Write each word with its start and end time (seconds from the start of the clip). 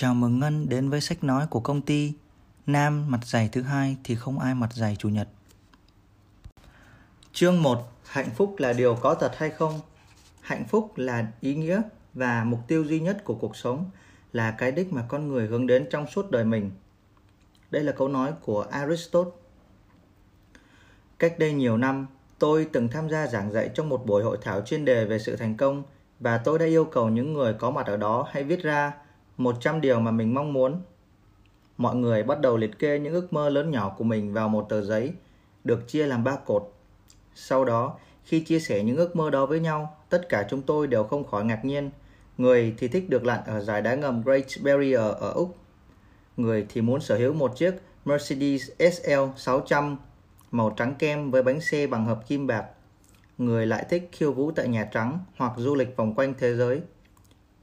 Chào 0.00 0.14
mừng 0.14 0.38
Ngân 0.38 0.68
đến 0.68 0.90
với 0.90 1.00
sách 1.00 1.24
nói 1.24 1.46
của 1.50 1.60
công 1.60 1.82
ty. 1.82 2.12
Nam 2.66 3.10
mặt 3.10 3.20
dày 3.24 3.48
thứ 3.48 3.62
hai 3.62 3.96
thì 4.04 4.14
không 4.14 4.38
ai 4.38 4.54
mặt 4.54 4.72
dày 4.72 4.96
chủ 4.96 5.08
nhật. 5.08 5.28
Chương 7.32 7.62
1. 7.62 7.92
Hạnh 8.04 8.30
phúc 8.36 8.54
là 8.58 8.72
điều 8.72 8.94
có 8.94 9.14
thật 9.14 9.32
hay 9.36 9.50
không? 9.50 9.80
Hạnh 10.40 10.64
phúc 10.68 10.92
là 10.96 11.26
ý 11.40 11.54
nghĩa 11.54 11.82
và 12.14 12.44
mục 12.44 12.60
tiêu 12.68 12.84
duy 12.84 13.00
nhất 13.00 13.24
của 13.24 13.34
cuộc 13.34 13.56
sống, 13.56 13.90
là 14.32 14.50
cái 14.50 14.72
đích 14.72 14.92
mà 14.92 15.04
con 15.08 15.28
người 15.28 15.46
hướng 15.46 15.66
đến 15.66 15.86
trong 15.90 16.06
suốt 16.06 16.30
đời 16.30 16.44
mình. 16.44 16.70
Đây 17.70 17.82
là 17.82 17.92
câu 17.92 18.08
nói 18.08 18.32
của 18.42 18.62
Aristotle. 18.70 19.32
Cách 21.18 21.38
đây 21.38 21.52
nhiều 21.52 21.76
năm, 21.76 22.06
tôi 22.38 22.68
từng 22.72 22.88
tham 22.88 23.10
gia 23.10 23.26
giảng 23.26 23.52
dạy 23.52 23.70
trong 23.74 23.88
một 23.88 24.06
buổi 24.06 24.22
hội 24.22 24.38
thảo 24.42 24.60
chuyên 24.60 24.84
đề 24.84 25.04
về 25.04 25.18
sự 25.18 25.36
thành 25.36 25.56
công 25.56 25.82
và 26.20 26.38
tôi 26.38 26.58
đã 26.58 26.66
yêu 26.66 26.84
cầu 26.84 27.08
những 27.08 27.32
người 27.32 27.54
có 27.54 27.70
mặt 27.70 27.86
ở 27.86 27.96
đó 27.96 28.26
hãy 28.32 28.44
viết 28.44 28.62
ra 28.62 28.92
100 29.38 29.80
điều 29.80 30.00
mà 30.00 30.10
mình 30.10 30.34
mong 30.34 30.52
muốn. 30.52 30.82
Mọi 31.76 31.96
người 31.96 32.22
bắt 32.22 32.40
đầu 32.40 32.56
liệt 32.56 32.78
kê 32.78 32.98
những 32.98 33.12
ước 33.12 33.32
mơ 33.32 33.48
lớn 33.48 33.70
nhỏ 33.70 33.94
của 33.98 34.04
mình 34.04 34.32
vào 34.32 34.48
một 34.48 34.66
tờ 34.68 34.82
giấy, 34.82 35.12
được 35.64 35.88
chia 35.88 36.06
làm 36.06 36.24
ba 36.24 36.36
cột. 36.36 36.72
Sau 37.34 37.64
đó, 37.64 37.96
khi 38.24 38.40
chia 38.40 38.60
sẻ 38.60 38.82
những 38.82 38.96
ước 38.96 39.16
mơ 39.16 39.30
đó 39.30 39.46
với 39.46 39.60
nhau, 39.60 39.96
tất 40.08 40.28
cả 40.28 40.46
chúng 40.50 40.62
tôi 40.62 40.86
đều 40.86 41.04
không 41.04 41.24
khỏi 41.24 41.44
ngạc 41.44 41.64
nhiên. 41.64 41.90
Người 42.38 42.74
thì 42.78 42.88
thích 42.88 43.10
được 43.10 43.24
lặn 43.24 43.40
ở 43.46 43.60
giải 43.60 43.82
đá 43.82 43.94
ngầm 43.94 44.22
Great 44.22 44.44
Barrier 44.62 45.00
ở 45.00 45.32
Úc. 45.34 45.56
Người 46.36 46.66
thì 46.68 46.80
muốn 46.80 47.00
sở 47.00 47.18
hữu 47.18 47.32
một 47.32 47.56
chiếc 47.56 47.74
Mercedes 48.04 48.70
SL 48.78 49.20
600 49.36 49.96
màu 50.50 50.70
trắng 50.70 50.94
kem 50.98 51.30
với 51.30 51.42
bánh 51.42 51.60
xe 51.60 51.86
bằng 51.86 52.06
hợp 52.06 52.28
kim 52.28 52.46
bạc. 52.46 52.64
Người 53.38 53.66
lại 53.66 53.86
thích 53.90 54.08
khiêu 54.12 54.32
vũ 54.32 54.50
tại 54.50 54.68
Nhà 54.68 54.84
Trắng 54.92 55.18
hoặc 55.36 55.52
du 55.56 55.74
lịch 55.74 55.96
vòng 55.96 56.14
quanh 56.14 56.34
thế 56.38 56.56
giới. 56.56 56.80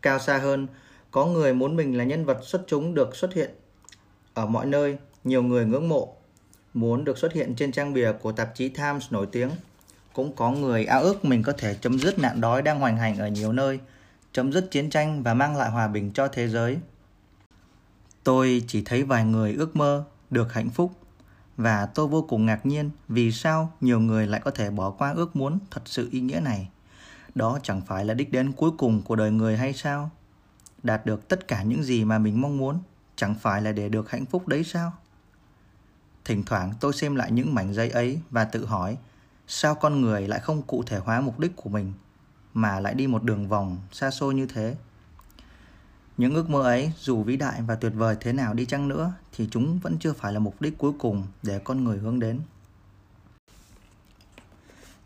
Cao 0.02 0.20
xa 0.20 0.38
hơn, 0.38 0.68
có 1.12 1.26
người 1.26 1.54
muốn 1.54 1.76
mình 1.76 1.98
là 1.98 2.04
nhân 2.04 2.26
vật 2.26 2.40
xuất 2.44 2.62
chúng 2.68 2.94
được 2.94 3.16
xuất 3.16 3.34
hiện 3.34 3.50
ở 4.34 4.46
mọi 4.46 4.66
nơi, 4.66 4.98
nhiều 5.24 5.44
người 5.44 5.66
ngưỡng 5.66 5.90
mộ, 5.90 6.16
muốn 6.74 7.04
được 7.04 7.18
xuất 7.18 7.34
hiện 7.34 7.56
trên 7.56 7.72
trang 7.72 7.94
bìa 7.94 8.12
của 8.22 8.32
tạp 8.32 8.56
chí 8.56 8.70
Times 8.70 9.12
nổi 9.12 9.28
tiếng. 9.32 9.50
Cũng 10.14 10.36
có 10.36 10.52
người 10.52 10.86
ao 10.86 11.02
ước 11.02 11.26
mình 11.26 11.44
có 11.44 11.54
thể 11.58 11.76
chấm 11.82 12.00
dứt 12.00 12.20
nạn 12.20 12.42
đói 12.42 12.62
đang 12.62 12.80
hoành 12.80 12.98
hành 12.98 13.18
ở 13.18 13.28
nhiều 13.28 13.52
nơi, 13.52 13.80
chấm 14.32 14.52
dứt 14.52 14.72
chiến 14.72 14.90
tranh 14.90 15.24
và 15.24 15.34
mang 15.34 15.58
lại 15.58 15.72
hòa 15.72 15.88
bình 15.88 16.12
cho 16.14 16.28
thế 16.28 16.48
giới. 16.48 16.78
Tôi 18.24 18.64
chỉ 18.68 18.82
thấy 18.86 19.04
vài 19.04 19.26
người 19.26 19.54
ước 19.54 19.76
mơ 19.76 20.04
được 20.30 20.54
hạnh 20.54 20.70
phúc 20.70 20.92
và 21.58 21.86
tôi 21.86 22.08
vô 22.08 22.22
cùng 22.22 22.46
ngạc 22.46 22.66
nhiên 22.66 22.90
vì 23.08 23.32
sao 23.32 23.72
nhiều 23.82 24.00
người 24.00 24.28
lại 24.28 24.42
có 24.44 24.52
thể 24.52 24.70
bỏ 24.70 24.92
qua 24.92 25.14
ước 25.14 25.36
muốn 25.36 25.60
thật 25.72 25.82
sự 25.86 26.10
ý 26.12 26.20
nghĩa 26.20 26.40
này. 26.40 26.70
Đó 27.36 27.60
chẳng 27.64 27.82
phải 27.82 28.06
là 28.06 28.14
đích 28.14 28.32
đến 28.32 28.52
cuối 28.52 28.72
cùng 28.78 29.02
của 29.02 29.16
đời 29.16 29.32
người 29.32 29.58
hay 29.58 29.74
sao? 29.74 30.10
Đạt 30.86 31.06
được 31.06 31.28
tất 31.28 31.48
cả 31.48 31.64
những 31.64 31.84
gì 31.84 32.06
mà 32.06 32.20
mình 32.20 32.42
mong 32.42 32.58
muốn, 32.58 32.80
chẳng 33.16 33.36
phải 33.36 33.62
là 33.62 33.72
để 33.72 33.90
được 33.90 34.10
hạnh 34.10 34.26
phúc 34.26 34.48
đấy 34.48 34.64
sao? 34.64 34.94
Thỉnh 36.26 36.44
thoảng 36.44 36.74
tôi 36.80 36.94
xem 36.94 37.16
lại 37.16 37.32
những 37.32 37.56
mảnh 37.56 37.74
giấy 37.74 37.90
ấy 37.90 38.20
và 38.30 38.46
tự 38.46 38.66
hỏi, 38.66 38.98
sao 39.48 39.76
con 39.76 40.02
người 40.02 40.28
lại 40.28 40.40
không 40.40 40.62
cụ 40.62 40.84
thể 40.84 40.98
hóa 40.98 41.22
mục 41.22 41.40
đích 41.40 41.56
của 41.56 41.70
mình, 41.70 41.94
mà 42.54 42.80
lại 42.80 42.94
đi 42.94 43.08
một 43.08 43.24
đường 43.24 43.48
vòng 43.48 43.78
xa 43.92 44.12
xôi 44.12 44.34
như 44.34 44.46
thế? 44.46 44.76
Những 46.18 46.36
ước 46.36 46.50
mơ 46.50 46.62
ấy, 46.62 46.92
dù 47.00 47.24
vĩ 47.24 47.38
đại 47.38 47.62
và 47.62 47.76
tuyệt 47.76 47.92
vời 47.96 48.18
thế 48.20 48.34
nào 48.34 48.54
đi 48.54 48.66
chăng 48.66 48.88
nữa, 48.88 49.14
thì 49.32 49.48
chúng 49.52 49.80
vẫn 49.80 49.98
chưa 50.00 50.14
phải 50.14 50.34
là 50.34 50.40
mục 50.40 50.62
đích 50.62 50.78
cuối 50.78 50.92
cùng 51.00 51.28
để 51.44 51.60
con 51.60 51.84
người 51.84 51.98
hướng 51.98 52.20
đến. 52.20 52.40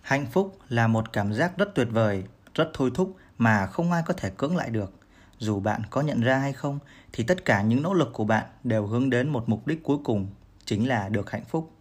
Hạnh 0.02 0.26
phúc 0.32 0.60
là 0.70 0.88
một 0.88 1.14
cảm 1.14 1.34
giác 1.34 1.58
rất 1.58 1.76
tuyệt 1.76 1.88
vời, 1.92 2.24
rất 2.54 2.70
thôi 2.74 2.92
thúc 2.94 3.16
mà 3.38 3.68
không 3.68 3.92
ai 3.92 4.04
có 4.06 4.14
thể 4.14 4.30
cưỡng 4.30 4.56
lại 4.56 4.70
được 4.70 4.94
dù 5.40 5.59
bạn 5.59 5.82
có 5.90 6.02
nhận 6.02 6.22
ra 6.22 6.38
hay 6.38 6.54
không, 6.54 6.80
thì 7.14 7.23
tất 7.23 7.45
cả 7.45 7.62
những 7.62 7.84
nỗ 7.84 7.94
lực 7.94 8.09
của 8.14 8.23
bạn 8.23 8.45
đều 8.64 8.88
hướng 8.88 9.09
đến 9.09 9.30
một 9.30 9.50
mục 9.50 9.68
đích 9.68 9.84
cuối 9.84 9.98
cùng, 10.04 10.28
chính 10.66 10.88
là 10.88 11.09
được 11.09 11.32
hạnh 11.32 11.45
phúc. 11.50 11.72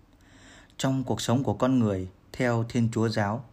Trong 0.79 1.05
cuộc 1.05 1.21
sống 1.21 1.45
của 1.45 1.55
con 1.55 1.79
người, 1.79 2.09
theo 2.33 2.65
thiên 2.69 2.89
chúa 2.93 3.09
giáo, 3.09 3.45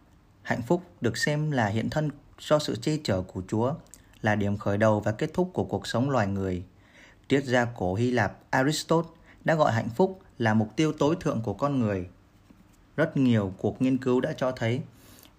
hạnh 0.42 0.62
phúc 0.62 0.82
được 1.00 1.16
xem 1.16 1.50
là 1.50 1.66
hiện 1.66 1.90
thân 1.90 2.10
do 2.40 2.58
sự 2.58 2.76
che 2.76 2.96
chở 3.04 3.22
của 3.22 3.42
chúa, 3.48 3.74
là 4.22 4.34
điểm 4.34 4.56
khởi 4.56 4.78
đầu 4.78 5.00
và 5.00 5.12
kết 5.12 5.30
thúc 5.34 5.50
của 5.52 5.64
cuộc 5.64 5.86
sống 5.86 6.10
loài 6.10 6.26
người. 6.26 6.64
Triết 7.28 7.44
gia 7.44 7.64
cổ 7.64 7.94
hy 7.94 8.10
lạp 8.10 8.38
aristotle 8.50 9.10
đã 9.44 9.54
gọi 9.54 9.72
hạnh 9.72 9.88
phúc 9.88 10.20
là 10.38 10.54
mục 10.54 10.76
tiêu 10.76 10.92
tối 10.92 11.16
thượng 11.20 11.42
của 11.42 11.54
con 11.54 11.80
người. 11.80 12.08
Rất 12.96 13.16
nhiều 13.16 13.52
cuộc 13.58 13.82
nghiên 13.82 13.98
cứu 13.98 14.20
đã 14.20 14.32
cho 14.36 14.52
thấy, 14.52 14.80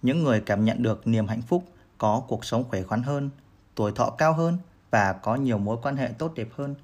những 0.02 0.24
người 0.24 0.40
cảm 0.40 0.64
nhận 0.64 0.82
được 0.82 1.06
niềm 1.06 1.28
hạnh 1.28 1.42
phúc 1.42 1.64
có 1.98 2.22
cuộc 2.28 2.44
sống 2.44 2.64
khỏe 2.68 2.82
khoắn 2.82 3.02
hơn 3.02 3.30
tuổi 3.78 3.92
thọ 3.92 4.10
cao 4.10 4.32
hơn 4.32 4.58
và 4.90 5.12
có 5.12 5.34
nhiều 5.34 5.58
mối 5.58 5.76
quan 5.82 5.96
hệ 5.96 6.08
tốt 6.18 6.32
đẹp 6.34 6.48
hơn. 6.56 6.74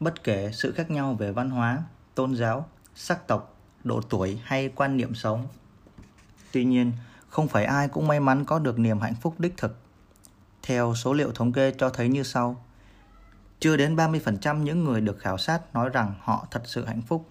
Bất 0.00 0.24
kể 0.24 0.50
sự 0.52 0.72
khác 0.72 0.90
nhau 0.90 1.14
về 1.14 1.32
văn 1.32 1.50
hóa, 1.50 1.82
tôn 2.14 2.34
giáo, 2.36 2.68
sắc 2.94 3.26
tộc, 3.26 3.56
độ 3.84 4.00
tuổi 4.00 4.40
hay 4.44 4.68
quan 4.68 4.96
niệm 4.96 5.14
sống. 5.14 5.46
Tuy 6.52 6.64
nhiên, 6.64 6.92
không 7.28 7.48
phải 7.48 7.64
ai 7.64 7.88
cũng 7.88 8.08
may 8.08 8.20
mắn 8.20 8.44
có 8.44 8.58
được 8.58 8.78
niềm 8.78 9.00
hạnh 9.00 9.14
phúc 9.20 9.34
đích 9.38 9.56
thực. 9.56 9.76
Theo 10.62 10.94
số 10.94 11.12
liệu 11.12 11.32
thống 11.32 11.52
kê 11.52 11.72
cho 11.78 11.90
thấy 11.90 12.08
như 12.08 12.22
sau. 12.22 12.64
Chưa 13.60 13.76
đến 13.76 13.96
30% 13.96 14.62
những 14.62 14.84
người 14.84 15.00
được 15.00 15.18
khảo 15.18 15.38
sát 15.38 15.74
nói 15.74 15.88
rằng 15.88 16.14
họ 16.20 16.46
thật 16.50 16.62
sự 16.64 16.84
hạnh 16.84 17.02
phúc. 17.02 17.28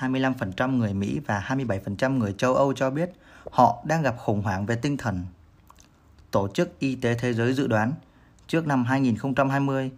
25% 0.00 0.76
người 0.76 0.94
Mỹ 0.94 1.20
và 1.26 1.40
27% 1.48 2.18
người 2.18 2.34
châu 2.38 2.54
Âu 2.54 2.72
cho 2.72 2.90
biết 2.90 3.10
họ 3.50 3.82
đang 3.86 4.02
gặp 4.02 4.16
khủng 4.18 4.42
hoảng 4.42 4.66
về 4.66 4.76
tinh 4.76 4.96
thần. 4.96 5.24
Tổ 6.34 6.48
chức 6.48 6.78
Y 6.78 6.94
tế 6.94 7.14
Thế 7.14 7.32
giới 7.32 7.52
dự 7.52 7.66
đoán 7.66 7.92
trước 8.46 8.66
năm 8.66 8.84
2020, 8.84 9.90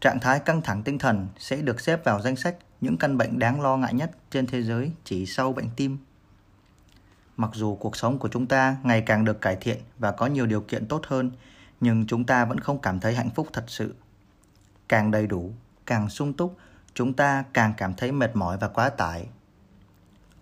trạng 0.00 0.20
thái 0.20 0.38
căng 0.38 0.62
thẳng 0.62 0.82
tinh 0.82 0.98
thần 0.98 1.28
sẽ 1.38 1.56
được 1.56 1.80
xếp 1.80 2.04
vào 2.04 2.20
danh 2.20 2.36
sách 2.36 2.56
những 2.80 2.96
căn 2.96 3.18
bệnh 3.18 3.38
đáng 3.38 3.60
lo 3.60 3.76
ngại 3.76 3.94
nhất 3.94 4.10
trên 4.30 4.46
thế 4.46 4.62
giới 4.62 4.92
chỉ 5.04 5.26
sau 5.26 5.52
bệnh 5.52 5.68
tim. 5.76 5.98
Mặc 7.36 7.50
dù 7.54 7.74
cuộc 7.74 7.96
sống 7.96 8.18
của 8.18 8.28
chúng 8.28 8.46
ta 8.46 8.76
ngày 8.82 9.00
càng 9.00 9.24
được 9.24 9.40
cải 9.40 9.56
thiện 9.56 9.78
và 9.98 10.12
có 10.12 10.26
nhiều 10.26 10.46
điều 10.46 10.60
kiện 10.60 10.86
tốt 10.86 11.02
hơn, 11.06 11.30
nhưng 11.80 12.06
chúng 12.06 12.24
ta 12.24 12.44
vẫn 12.44 12.60
không 12.60 12.78
cảm 12.78 13.00
thấy 13.00 13.14
hạnh 13.14 13.30
phúc 13.34 13.48
thật 13.52 13.64
sự. 13.66 13.94
Càng 14.88 15.10
đầy 15.10 15.26
đủ, 15.26 15.52
càng 15.86 16.08
sung 16.08 16.32
túc, 16.32 16.56
chúng 16.94 17.12
ta 17.12 17.44
càng 17.52 17.74
cảm 17.76 17.94
thấy 17.94 18.12
mệt 18.12 18.36
mỏi 18.36 18.58
và 18.60 18.68
quá 18.68 18.90
tải. 18.90 19.26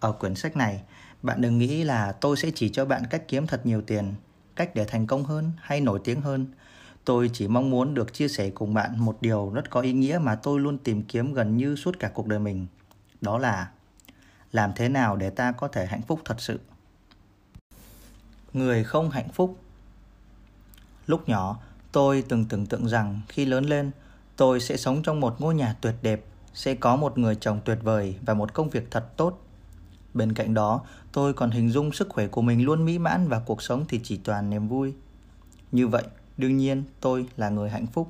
Ở 0.01 0.13
quyển 0.13 0.35
sách 0.35 0.57
này, 0.57 0.83
bạn 1.23 1.41
đừng 1.41 1.59
nghĩ 1.59 1.85
là 1.85 2.13
tôi 2.13 2.37
sẽ 2.37 2.51
chỉ 2.55 2.69
cho 2.69 2.85
bạn 2.85 3.03
cách 3.11 3.23
kiếm 3.29 3.47
thật 3.47 3.67
nhiều 3.67 3.83
tiền 3.83 4.15
cách 4.59 4.75
để 4.75 4.85
thành 4.85 5.07
công 5.07 5.25
hơn 5.25 5.53
hay 5.57 5.81
nổi 5.81 6.01
tiếng 6.05 6.21
hơn. 6.21 6.47
Tôi 7.05 7.31
chỉ 7.33 7.49
mong 7.49 7.71
muốn 7.71 7.95
được 7.95 8.15
chia 8.15 8.29
sẻ 8.29 8.51
cùng 8.51 8.75
bạn 8.75 9.05
một 9.05 9.17
điều 9.21 9.51
rất 9.55 9.71
có 9.71 9.81
ý 9.81 9.93
nghĩa 9.93 10.19
mà 10.23 10.35
tôi 10.35 10.61
luôn 10.61 10.79
tìm 10.79 11.03
kiếm 11.03 11.35
gần 11.35 11.57
như 11.57 11.77
suốt 11.77 11.99
cả 11.99 12.11
cuộc 12.15 12.27
đời 12.27 12.39
mình. 12.39 12.67
Đó 13.21 13.39
là 13.39 13.69
làm 14.53 14.73
thế 14.77 14.89
nào 14.89 15.17
để 15.17 15.31
ta 15.31 15.53
có 15.53 15.69
thể 15.69 15.87
hạnh 15.87 16.03
phúc 16.03 16.21
thật 16.25 16.41
sự. 16.41 16.61
Người 18.53 18.85
không 18.85 19.11
hạnh 19.11 19.29
phúc 19.33 19.59
Lúc 21.09 21.29
nhỏ, 21.29 21.59
tôi 21.93 22.25
từng 22.29 22.45
tưởng 22.45 22.67
tượng 22.67 22.89
rằng 22.89 23.21
khi 23.29 23.45
lớn 23.45 23.65
lên, 23.65 23.91
tôi 24.37 24.61
sẽ 24.61 24.77
sống 24.77 25.03
trong 25.03 25.21
một 25.21 25.41
ngôi 25.41 25.55
nhà 25.55 25.77
tuyệt 25.81 25.95
đẹp, 26.03 26.25
sẽ 26.55 26.75
có 26.75 26.97
một 26.97 27.19
người 27.19 27.35
chồng 27.35 27.61
tuyệt 27.65 27.79
vời 27.83 28.17
và 28.27 28.35
một 28.35 28.55
công 28.55 28.71
việc 28.71 28.91
thật 28.91 29.17
tốt 29.17 29.48
Bên 30.15 30.33
cạnh 30.33 30.55
đó, 30.55 30.81
tôi 31.13 31.33
còn 31.33 31.51
hình 31.51 31.71
dung 31.71 31.93
sức 31.93 32.09
khỏe 32.09 32.27
của 32.27 32.43
mình 32.43 32.65
luôn 32.65 32.85
mỹ 32.85 32.99
mãn 32.99 33.29
và 33.29 33.41
cuộc 33.47 33.63
sống 33.63 33.85
thì 33.89 34.01
chỉ 34.03 34.17
toàn 34.17 34.51
niềm 34.51 34.69
vui. 34.69 34.95
Như 35.73 35.89
vậy, 35.89 36.05
đương 36.37 36.57
nhiên 36.57 36.83
tôi 37.01 37.27
là 37.37 37.49
người 37.49 37.71
hạnh 37.71 37.87
phúc. 37.87 38.09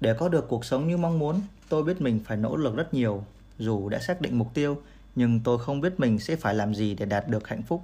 Để 0.00 0.14
có 0.14 0.28
được 0.28 0.48
cuộc 0.48 0.64
sống 0.64 0.88
như 0.88 0.96
mong 0.96 1.18
muốn, 1.18 1.40
tôi 1.68 1.82
biết 1.82 2.00
mình 2.00 2.20
phải 2.24 2.36
nỗ 2.36 2.56
lực 2.56 2.76
rất 2.76 2.94
nhiều. 2.94 3.24
Dù 3.58 3.88
đã 3.88 3.98
xác 3.98 4.20
định 4.20 4.38
mục 4.38 4.54
tiêu, 4.54 4.82
nhưng 5.16 5.40
tôi 5.40 5.58
không 5.58 5.80
biết 5.80 6.00
mình 6.00 6.18
sẽ 6.18 6.36
phải 6.36 6.54
làm 6.54 6.74
gì 6.74 6.94
để 6.94 7.06
đạt 7.06 7.28
được 7.28 7.48
hạnh 7.48 7.62
phúc. 7.62 7.82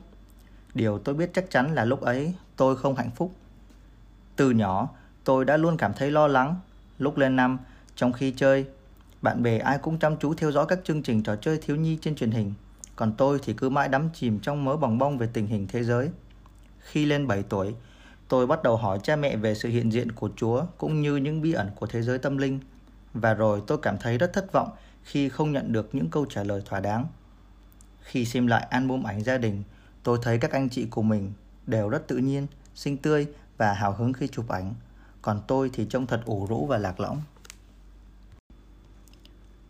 Điều 0.75 0.98
tôi 0.98 1.15
biết 1.15 1.31
chắc 1.34 1.50
chắn 1.50 1.75
là 1.75 1.84
lúc 1.84 2.00
ấy 2.00 2.34
tôi 2.56 2.77
không 2.77 2.94
hạnh 2.94 3.10
phúc. 3.16 3.33
Từ 4.37 4.50
nhỏ, 4.50 4.88
tôi 5.25 5.44
đã 5.44 5.56
luôn 5.56 5.77
cảm 5.77 5.93
thấy 5.97 6.10
lo 6.10 6.27
lắng. 6.27 6.56
Lúc 6.98 7.19
lên 7.19 7.37
năm, 7.37 7.59
trong 7.97 8.12
khi 8.12 8.30
chơi, 8.36 8.66
bạn 9.22 9.42
bè 9.42 9.59
ai 9.59 9.78
cũng 9.78 9.98
chăm 9.98 10.16
chú 10.16 10.34
theo 10.34 10.53
dõi 10.53 10.66
các 10.68 10.78
chương 10.84 11.03
trình 11.03 11.22
trò 11.22 11.36
chơi 11.36 11.59
thiếu 11.63 11.77
nhi 11.77 11.98
trên 12.01 12.16
truyền 12.16 12.30
hình 12.30 12.53
còn 12.97 13.13
tôi 13.16 13.39
thì 13.43 13.53
cứ 13.53 13.69
mãi 13.69 13.89
đắm 13.89 14.10
chìm 14.15 14.41
trong 14.41 14.65
mớ 14.65 14.77
bòng 14.77 14.98
bong 14.98 15.19
về 15.19 15.28
tình 15.33 15.47
hình 15.47 15.66
thế 15.69 15.84
giới. 15.84 16.10
Khi 16.78 17.04
lên 17.04 17.27
7 17.27 17.43
tuổi, 17.43 17.75
tôi 18.28 18.47
bắt 18.47 18.63
đầu 18.63 18.77
hỏi 18.77 18.98
cha 19.03 19.16
mẹ 19.16 19.37
về 19.37 19.54
sự 19.54 19.69
hiện 19.69 19.93
diện 19.93 20.13
của 20.13 20.31
Chúa 20.37 20.65
cũng 20.78 21.01
như 21.01 21.16
những 21.16 21.43
bí 21.43 21.53
ẩn 21.53 21.71
của 21.77 21.87
thế 21.87 22.03
giới 22.03 22.19
tâm 22.19 22.39
linh. 22.39 22.60
Và 23.15 23.34
rồi 23.34 23.63
tôi 23.66 23.78
cảm 23.78 23.98
thấy 23.98 24.19
rất 24.19 24.33
thất 24.33 24.53
vọng 24.53 24.71
khi 25.03 25.28
không 25.28 25.53
nhận 25.53 25.72
được 25.72 25.95
những 25.95 26.10
câu 26.10 26.27
trả 26.27 26.45
lời 26.45 26.63
thỏa 26.65 26.81
đáng. 26.81 27.07
Khi 28.01 28.25
xem 28.25 28.47
lại 28.47 28.66
album 28.71 29.03
ảnh 29.03 29.25
gia 29.25 29.39
đình, 29.39 29.63
tôi 30.03 30.19
thấy 30.22 30.39
các 30.39 30.53
anh 30.53 30.69
chị 30.69 30.87
của 30.91 31.03
mình 31.03 31.33
đều 31.66 31.89
rất 31.89 32.09
tự 32.09 32.16
nhiên, 32.16 32.47
xinh 32.75 32.97
tươi 32.97 33.27
và 33.57 33.72
hào 33.72 33.92
hứng 33.92 34.13
khi 34.13 34.28
chụp 34.28 34.49
ảnh. 34.49 34.75
Còn 35.22 35.41
tôi 35.47 35.71
thì 35.72 35.87
trông 35.91 36.07
thật 36.07 36.22
ủ 36.25 36.47
rũ 36.47 36.66
và 36.66 36.78
lạc 36.78 37.01
lõng. 37.01 37.22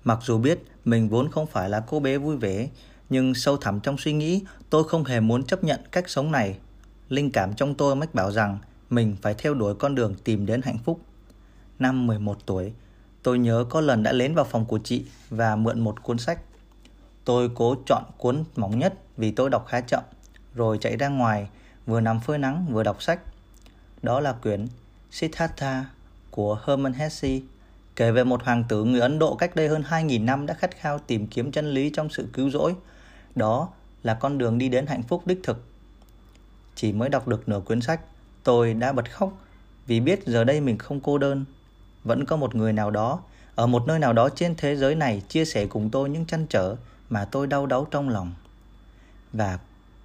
Mặc 0.04 0.18
dù 0.22 0.38
biết 0.38 0.58
mình 0.84 1.08
vốn 1.08 1.30
không 1.30 1.46
phải 1.46 1.70
là 1.70 1.80
cô 1.86 2.00
bé 2.00 2.18
vui 2.18 2.36
vẻ, 2.36 2.68
nhưng 3.08 3.34
sâu 3.34 3.56
thẳm 3.56 3.80
trong 3.80 3.98
suy 3.98 4.12
nghĩ 4.12 4.44
tôi 4.70 4.84
không 4.84 5.04
hề 5.04 5.20
muốn 5.20 5.44
chấp 5.44 5.64
nhận 5.64 5.80
cách 5.92 6.10
sống 6.10 6.32
này. 6.32 6.58
Linh 7.08 7.30
cảm 7.30 7.54
trong 7.54 7.74
tôi 7.74 7.96
mách 7.96 8.14
bảo 8.14 8.30
rằng 8.30 8.58
mình 8.90 9.16
phải 9.22 9.34
theo 9.34 9.54
đuổi 9.54 9.74
con 9.74 9.94
đường 9.94 10.14
tìm 10.24 10.46
đến 10.46 10.62
hạnh 10.62 10.78
phúc. 10.84 11.00
Năm 11.78 12.06
11 12.06 12.38
tuổi, 12.46 12.72
Tôi 13.26 13.38
nhớ 13.38 13.64
có 13.70 13.80
lần 13.80 14.02
đã 14.02 14.12
lén 14.12 14.34
vào 14.34 14.44
phòng 14.44 14.64
của 14.64 14.78
chị 14.84 15.04
và 15.30 15.56
mượn 15.56 15.80
một 15.80 16.02
cuốn 16.02 16.18
sách. 16.18 16.38
Tôi 17.24 17.50
cố 17.54 17.76
chọn 17.86 18.02
cuốn 18.16 18.44
mỏng 18.56 18.78
nhất 18.78 18.94
vì 19.16 19.30
tôi 19.30 19.50
đọc 19.50 19.66
khá 19.68 19.80
chậm, 19.80 20.02
rồi 20.54 20.78
chạy 20.80 20.96
ra 20.96 21.08
ngoài, 21.08 21.48
vừa 21.86 22.00
nằm 22.00 22.20
phơi 22.20 22.38
nắng 22.38 22.66
vừa 22.70 22.82
đọc 22.82 23.02
sách. 23.02 23.20
Đó 24.02 24.20
là 24.20 24.32
quyển 24.32 24.66
Siddhartha 25.10 25.84
của 26.30 26.58
Herman 26.66 26.92
Hesse, 26.92 27.40
kể 27.96 28.10
về 28.12 28.24
một 28.24 28.42
hoàng 28.44 28.64
tử 28.68 28.84
người 28.84 29.00
Ấn 29.00 29.18
Độ 29.18 29.34
cách 29.34 29.56
đây 29.56 29.68
hơn 29.68 29.84
2.000 29.88 30.24
năm 30.24 30.46
đã 30.46 30.54
khát 30.54 30.76
khao 30.80 30.98
tìm 30.98 31.26
kiếm 31.26 31.52
chân 31.52 31.70
lý 31.70 31.90
trong 31.90 32.08
sự 32.10 32.28
cứu 32.32 32.50
rỗi. 32.50 32.74
Đó 33.36 33.68
là 34.02 34.14
con 34.14 34.38
đường 34.38 34.58
đi 34.58 34.68
đến 34.68 34.86
hạnh 34.86 35.02
phúc 35.02 35.22
đích 35.26 35.40
thực. 35.42 35.64
Chỉ 36.74 36.92
mới 36.92 37.08
đọc 37.08 37.28
được 37.28 37.48
nửa 37.48 37.60
quyển 37.60 37.80
sách, 37.80 38.00
tôi 38.44 38.74
đã 38.74 38.92
bật 38.92 39.12
khóc 39.12 39.32
vì 39.86 40.00
biết 40.00 40.26
giờ 40.26 40.44
đây 40.44 40.60
mình 40.60 40.78
không 40.78 41.00
cô 41.00 41.18
đơn. 41.18 41.44
Vẫn 42.04 42.24
có 42.24 42.36
một 42.36 42.54
người 42.54 42.72
nào 42.72 42.90
đó, 42.90 43.20
ở 43.54 43.66
một 43.66 43.86
nơi 43.86 43.98
nào 43.98 44.12
đó 44.12 44.28
trên 44.28 44.54
thế 44.56 44.76
giới 44.76 44.94
này 44.94 45.22
chia 45.28 45.44
sẻ 45.44 45.66
cùng 45.66 45.90
tôi 45.90 46.10
những 46.10 46.26
chăn 46.26 46.46
trở 46.46 46.76
mà 47.10 47.24
tôi 47.24 47.46
đau 47.46 47.66
đớn 47.66 47.84
trong 47.90 48.08
lòng. 48.08 48.32
Và 49.32 49.58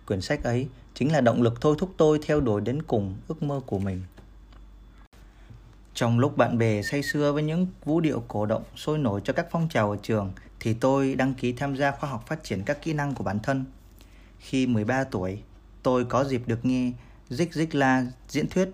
quyển 0.08 0.22
sách 0.22 0.44
ấy 0.44 0.68
chính 0.94 1.12
là 1.12 1.22
động 1.22 1.42
lực 1.42 1.62
thôi 1.62 1.76
thúc 1.80 1.94
tôi 1.98 2.20
theo 2.26 2.40
đuổi 2.40 2.62
đến 2.62 2.82
cùng 2.82 3.16
ước 3.28 3.44
mơ 3.44 3.62
của 3.66 3.80
mình. 3.80 4.02
Trong 5.94 6.20
lúc 6.20 6.38
bạn 6.38 6.58
bè 6.58 6.82
say 6.82 7.04
sưa 7.04 7.32
với 7.32 7.44
những 7.44 7.68
vũ 7.86 8.00
điệu 8.00 8.24
cổ 8.28 8.46
động 8.46 8.64
sôi 8.76 8.98
nổi 8.98 9.22
cho 9.24 9.34
các 9.34 9.48
phong 9.52 9.70
trào 9.70 9.92
ở 9.92 9.98
trường 10.02 10.32
thì 10.64 10.74
tôi 10.74 11.16
đăng 11.16 11.34
ký 11.34 11.54
tham 11.54 11.76
gia 11.76 11.92
khoa 11.92 12.10
học 12.10 12.28
phát 12.28 12.44
triển 12.44 12.64
các 12.64 12.82
kỹ 12.82 12.94
năng 12.94 13.16
của 13.16 13.24
bản 13.24 13.40
thân. 13.40 13.66
Khi 14.40 14.68
13 14.68 15.04
tuổi, 15.04 15.42
tôi 15.84 16.06
có 16.06 16.24
dịp 16.24 16.42
được 16.48 16.66
nghe 16.66 16.92
Zig 17.30 17.50
Ziglar 17.50 18.06
diễn 18.28 18.50
thuyết. 18.50 18.70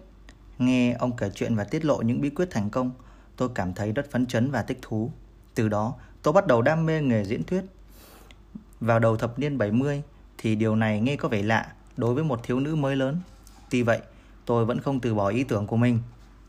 Nghe 0.57 0.94
ông 0.94 1.18
kể 1.18 1.30
chuyện 1.36 1.56
và 1.56 1.63
tiết 1.63 1.86
lộ 1.86 2.01
những 2.01 2.22
bí 2.22 2.30
quyết 2.30 2.48
thành 2.51 2.69
công, 2.69 2.92
tôi 3.38 3.50
cảm 3.56 3.74
thấy 3.74 3.92
rất 3.92 4.12
phấn 4.12 4.25
chấn 4.25 4.51
và 4.51 4.62
thích 4.62 4.80
thú. 4.81 5.12
Từ 5.56 5.69
đó, 5.69 5.95
tôi 6.22 6.34
bắt 6.34 6.48
đầu 6.48 6.62
đam 6.62 6.86
mê 6.86 7.01
nghề 7.01 7.24
diễn 7.24 7.44
thuyết. 7.44 7.62
Vào 8.80 9.00
đầu 9.00 9.18
thập 9.18 9.40
niên 9.40 9.57
70 9.57 10.01
thì 10.38 10.56
điều 10.56 10.75
này 10.75 11.01
nghe 11.01 11.16
có 11.16 11.30
vẻ 11.30 11.44
lạ 11.44 11.74
đối 11.98 12.13
với 12.13 12.24
một 12.24 12.40
thiếu 12.44 12.60
nữ 12.60 12.75
mới 12.75 12.95
lớn. 12.95 13.22
Tuy 13.69 13.83
vậy, 13.83 14.00
tôi 14.45 14.66
vẫn 14.66 14.81
không 14.81 15.00
từ 15.00 15.16
bỏ 15.16 15.28
ý 15.28 15.44
tưởng 15.44 15.68
của 15.68 15.78
mình. 15.78 16.00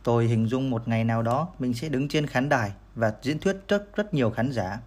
Tôi 0.02 0.26
hình 0.26 0.46
dung 0.46 0.70
một 0.70 0.88
ngày 0.88 1.04
nào 1.04 1.22
đó 1.22 1.48
mình 1.58 1.74
sẽ 1.74 1.88
đứng 1.88 2.08
trên 2.08 2.26
khán 2.26 2.48
đài 2.48 2.72
và 2.94 3.14
diễn 3.22 3.38
thuyết 3.38 3.56
trước 3.68 3.96
rất 3.96 4.14
nhiều 4.14 4.30
khán 4.30 4.52
giả. 4.52 4.78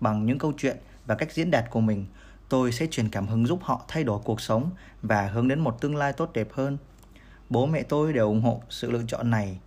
Bằng 0.00 0.26
những 0.26 0.38
câu 0.38 0.52
chuyện 0.58 0.76
và 1.06 1.14
cách 1.14 1.32
diễn 1.32 1.50
đạt 1.50 1.64
của 1.70 1.80
mình, 1.80 2.06
tôi 2.48 2.72
sẽ 2.72 2.86
truyền 2.90 3.08
cảm 3.08 3.26
hứng 3.26 3.46
giúp 3.46 3.58
họ 3.62 3.84
thay 3.88 4.04
đổi 4.04 4.20
cuộc 4.24 4.40
sống 4.40 4.70
và 5.02 5.28
hướng 5.28 5.48
đến 5.48 5.60
một 5.60 5.80
tương 5.80 5.96
lai 5.96 6.12
tốt 6.12 6.30
đẹp 6.34 6.48
hơn. 6.52 6.78
Bố 7.50 7.66
mẹ 7.66 7.82
tôi 7.82 8.12
đều 8.12 8.26
ủng 8.26 8.42
hộ 8.42 8.62
sự 8.70 8.90
lựa 8.90 9.02
chọn 9.06 9.30
này. 9.30 9.58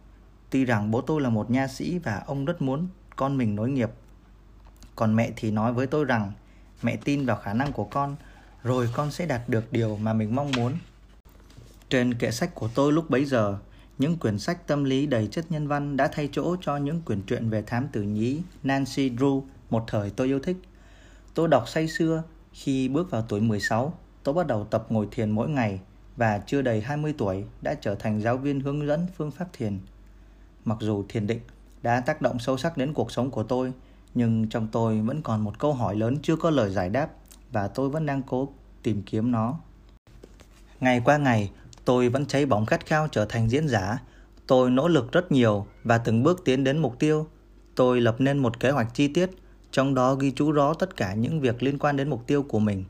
Tuy 0.50 0.66
rằng 0.66 0.92
bố 0.92 1.02
tôi 1.02 1.22
là 1.22 1.30
một 1.30 1.52
nha 1.52 1.68
sĩ 1.68 2.00
và 2.00 2.24
ông 2.26 2.46
rất 2.46 2.62
muốn 2.62 2.88
con 3.16 3.38
mình 3.38 3.56
nối 3.56 3.70
nghiệp. 3.70 3.90
Còn 4.96 5.16
mẹ 5.16 5.32
thì 5.36 5.52
nói 5.52 5.74
với 5.74 5.88
tôi 5.88 6.06
rằng 6.06 6.32
mẹ 6.82 6.96
tin 6.96 7.26
vào 7.26 7.38
khả 7.38 7.54
năng 7.54 7.72
của 7.72 7.84
con, 7.84 8.16
rồi 8.64 8.90
con 8.94 9.12
sẽ 9.12 9.26
đạt 9.26 9.50
được 9.50 9.74
điều 9.74 9.98
mà 9.98 10.14
mình 10.14 10.36
mong 10.36 10.52
muốn. 10.58 10.74
Trên 11.90 12.14
kệ 12.14 12.32
sách 12.32 12.56
của 12.56 12.70
tôi 12.76 12.94
lúc 12.94 13.10
bấy 13.10 13.26
giờ, 13.26 13.58
những 13.98 14.18
quyển 14.18 14.40
sách 14.40 14.68
tâm 14.68 14.84
lý 14.84 15.06
đầy 15.06 15.28
chất 15.28 15.52
nhân 15.52 15.68
văn 15.68 15.98
đã 15.98 16.08
thay 16.08 16.30
chỗ 16.32 16.56
cho 16.62 16.78
những 16.78 17.02
quyển 17.02 17.22
truyện 17.22 17.50
về 17.50 17.62
thám 17.62 17.88
tử 17.88 18.02
nhí 18.02 18.42
Nancy 18.64 19.10
Drew 19.10 19.44
một 19.72 19.84
thời 19.88 20.10
tôi 20.10 20.28
yêu 20.28 20.40
thích. 20.40 20.58
Tôi 21.34 21.48
đọc 21.48 21.70
say 21.70 21.88
xưa 21.88 22.24
khi 22.54 22.88
bước 22.88 23.12
vào 23.12 23.22
tuổi 23.22 23.42
16, 23.42 23.94
tôi 24.24 24.36
bắt 24.36 24.48
đầu 24.48 24.64
tập 24.64 24.86
ngồi 24.90 25.08
thiền 25.12 25.32
mỗi 25.32 25.50
ngày 25.50 25.80
và 26.16 26.38
chưa 26.38 26.62
đầy 26.62 26.82
20 26.82 27.14
tuổi 27.18 27.46
đã 27.62 27.74
trở 27.74 27.96
thành 27.96 28.22
giáo 28.22 28.38
viên 28.38 28.60
hướng 28.60 28.88
dẫn 28.88 29.08
phương 29.18 29.32
pháp 29.32 29.48
thiền. 29.54 29.80
Mặc 30.66 30.78
dù 30.82 31.06
thiền 31.10 31.28
định 31.28 31.40
đã 31.82 32.00
tác 32.00 32.22
động 32.22 32.40
sâu 32.40 32.58
sắc 32.58 32.78
đến 32.78 32.94
cuộc 32.94 33.12
sống 33.12 33.32
của 33.32 33.44
tôi, 33.44 33.74
nhưng 34.14 34.50
trong 34.50 34.68
tôi 34.72 35.02
vẫn 35.02 35.22
còn 35.22 35.42
một 35.42 35.60
câu 35.60 35.74
hỏi 35.74 35.96
lớn 35.96 36.18
chưa 36.24 36.36
có 36.36 36.50
lời 36.50 36.70
giải 36.70 36.90
đáp 36.90 37.10
và 37.52 37.68
tôi 37.68 37.90
vẫn 37.90 38.06
đang 38.06 38.22
cố 38.24 38.50
tìm 38.84 39.04
kiếm 39.06 39.32
nó. 39.32 39.60
Ngày 40.80 41.02
qua 41.06 41.18
ngày, 41.18 41.52
tôi 41.86 42.10
vẫn 42.10 42.26
cháy 42.26 42.46
bỏng 42.46 42.66
khát 42.66 42.86
khao 42.86 43.08
trở 43.08 43.26
thành 43.26 43.50
diễn 43.50 43.68
giả. 43.68 43.98
Tôi 44.48 44.70
nỗ 44.70 44.88
lực 44.88 45.12
rất 45.12 45.32
nhiều 45.32 45.66
và 45.84 45.98
từng 45.98 46.24
bước 46.24 46.42
tiến 46.46 46.64
đến 46.64 46.78
mục 46.78 47.00
tiêu. 47.00 47.28
Tôi 47.76 48.02
lập 48.02 48.16
nên 48.20 48.38
một 48.38 48.60
kế 48.60 48.72
hoạch 48.72 48.94
chi 48.94 49.08
tiết, 49.08 49.30
trong 49.72 49.96
đó 49.96 50.16
ghi 50.16 50.32
chú 50.32 50.52
rõ 50.52 50.74
tất 50.74 50.98
cả 50.98 51.14
những 51.14 51.42
việc 51.42 51.64
liên 51.64 51.80
quan 51.80 51.98
đến 51.98 52.10
mục 52.10 52.28
tiêu 52.28 52.44
của 52.44 52.60
mình. 52.60 52.84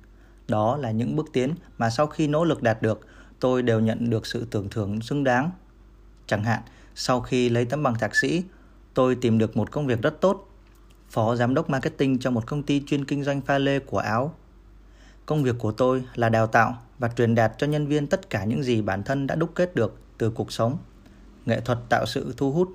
Đó 0.47 0.77
là 0.77 0.91
những 0.91 1.15
bước 1.15 1.25
tiến 1.33 1.55
mà 1.77 1.89
sau 1.89 2.07
khi 2.07 2.27
nỗ 2.27 2.43
lực 2.43 2.63
đạt 2.63 2.81
được, 2.81 3.01
tôi 3.39 3.61
đều 3.61 3.79
nhận 3.79 4.09
được 4.09 4.25
sự 4.25 4.47
tưởng 4.51 4.69
thưởng 4.69 5.01
xứng 5.01 5.23
đáng. 5.23 5.51
Chẳng 6.27 6.43
hạn, 6.43 6.61
sau 6.95 7.21
khi 7.21 7.49
lấy 7.49 7.65
tấm 7.65 7.83
bằng 7.83 7.95
thạc 7.99 8.15
sĩ, 8.15 8.43
tôi 8.93 9.15
tìm 9.15 9.37
được 9.37 9.57
một 9.57 9.71
công 9.71 9.87
việc 9.87 10.01
rất 10.01 10.21
tốt, 10.21 10.49
phó 11.09 11.35
giám 11.35 11.53
đốc 11.53 11.69
marketing 11.69 12.19
cho 12.19 12.31
một 12.31 12.47
công 12.47 12.63
ty 12.63 12.83
chuyên 12.87 13.05
kinh 13.05 13.23
doanh 13.23 13.41
pha 13.41 13.57
lê 13.57 13.79
của 13.79 13.97
áo. 13.97 14.33
Công 15.25 15.43
việc 15.43 15.55
của 15.59 15.71
tôi 15.71 16.03
là 16.15 16.29
đào 16.29 16.47
tạo 16.47 16.77
và 16.99 17.09
truyền 17.17 17.35
đạt 17.35 17.53
cho 17.57 17.67
nhân 17.67 17.87
viên 17.87 18.07
tất 18.07 18.29
cả 18.29 18.43
những 18.43 18.63
gì 18.63 18.81
bản 18.81 19.03
thân 19.03 19.27
đã 19.27 19.35
đúc 19.35 19.51
kết 19.55 19.75
được 19.75 19.99
từ 20.17 20.29
cuộc 20.29 20.51
sống. 20.51 20.77
Nghệ 21.45 21.59
thuật 21.59 21.79
tạo 21.89 22.05
sự 22.05 22.33
thu 22.37 22.51
hút, 22.51 22.69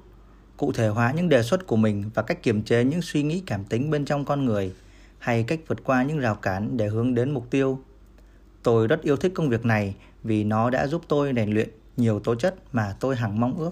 cụ 0.57 0.73
thể 0.73 0.89
hóa 0.89 1.13
những 1.17 1.29
đề 1.29 1.43
xuất 1.43 1.67
của 1.67 1.77
mình 1.77 2.11
và 2.15 2.23
cách 2.23 2.43
kiềm 2.43 2.63
chế 2.63 2.85
những 2.85 3.03
suy 3.03 3.23
nghĩ 3.23 3.43
cảm 3.47 3.65
tính 3.65 3.91
bên 3.91 4.05
trong 4.05 4.25
con 4.25 4.45
người 4.45 4.73
hay 5.19 5.43
cách 5.43 5.61
vượt 5.67 5.85
qua 5.85 6.03
những 6.03 6.19
rào 6.19 6.35
cản 6.35 6.77
để 6.77 6.89
hướng 6.89 7.15
đến 7.15 7.31
mục 7.31 7.51
tiêu. 7.51 7.79
Tôi 8.63 8.87
rất 8.87 9.03
yêu 9.03 9.17
thích 9.17 9.33
công 9.35 9.49
việc 9.49 9.65
này 9.65 9.95
vì 10.23 10.45
nó 10.45 10.71
đã 10.71 10.87
giúp 10.87 11.03
tôi 11.09 11.33
rèn 11.37 11.51
luyện 11.51 11.69
nhiều 11.97 12.21
tố 12.21 12.35
chất 12.35 12.55
mà 12.73 12.97
tôi 13.01 13.17
hằng 13.17 13.41
mong 13.41 13.59
ước. 13.59 13.71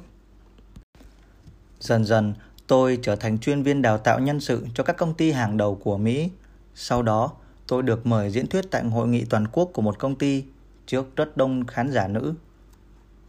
Dần 1.81 2.05
dần, 2.05 2.35
tôi 2.67 2.99
trở 3.03 3.17
thành 3.17 3.39
chuyên 3.39 3.63
viên 3.63 3.83
đào 3.83 3.99
tạo 3.99 4.21
nhân 4.21 4.41
sự 4.41 4.67
cho 4.75 4.85
các 4.85 4.97
công 4.97 5.15
ty 5.15 5.31
hàng 5.31 5.57
đầu 5.57 5.75
của 5.75 5.99
Mỹ. 5.99 6.31
Sau 6.75 7.03
đó, 7.03 7.33
tôi 7.67 7.83
được 7.83 8.07
mời 8.07 8.31
diễn 8.31 8.47
thuyết 8.47 8.71
tại 8.71 8.85
hội 8.85 9.09
nghị 9.09 9.25
toàn 9.25 9.47
quốc 9.53 9.71
của 9.75 9.83
một 9.83 9.99
công 9.99 10.15
ty 10.15 10.45
trước 10.87 11.17
rất 11.17 11.37
đông 11.37 11.67
khán 11.67 11.91
giả 11.91 12.09
nữ. 12.09 12.35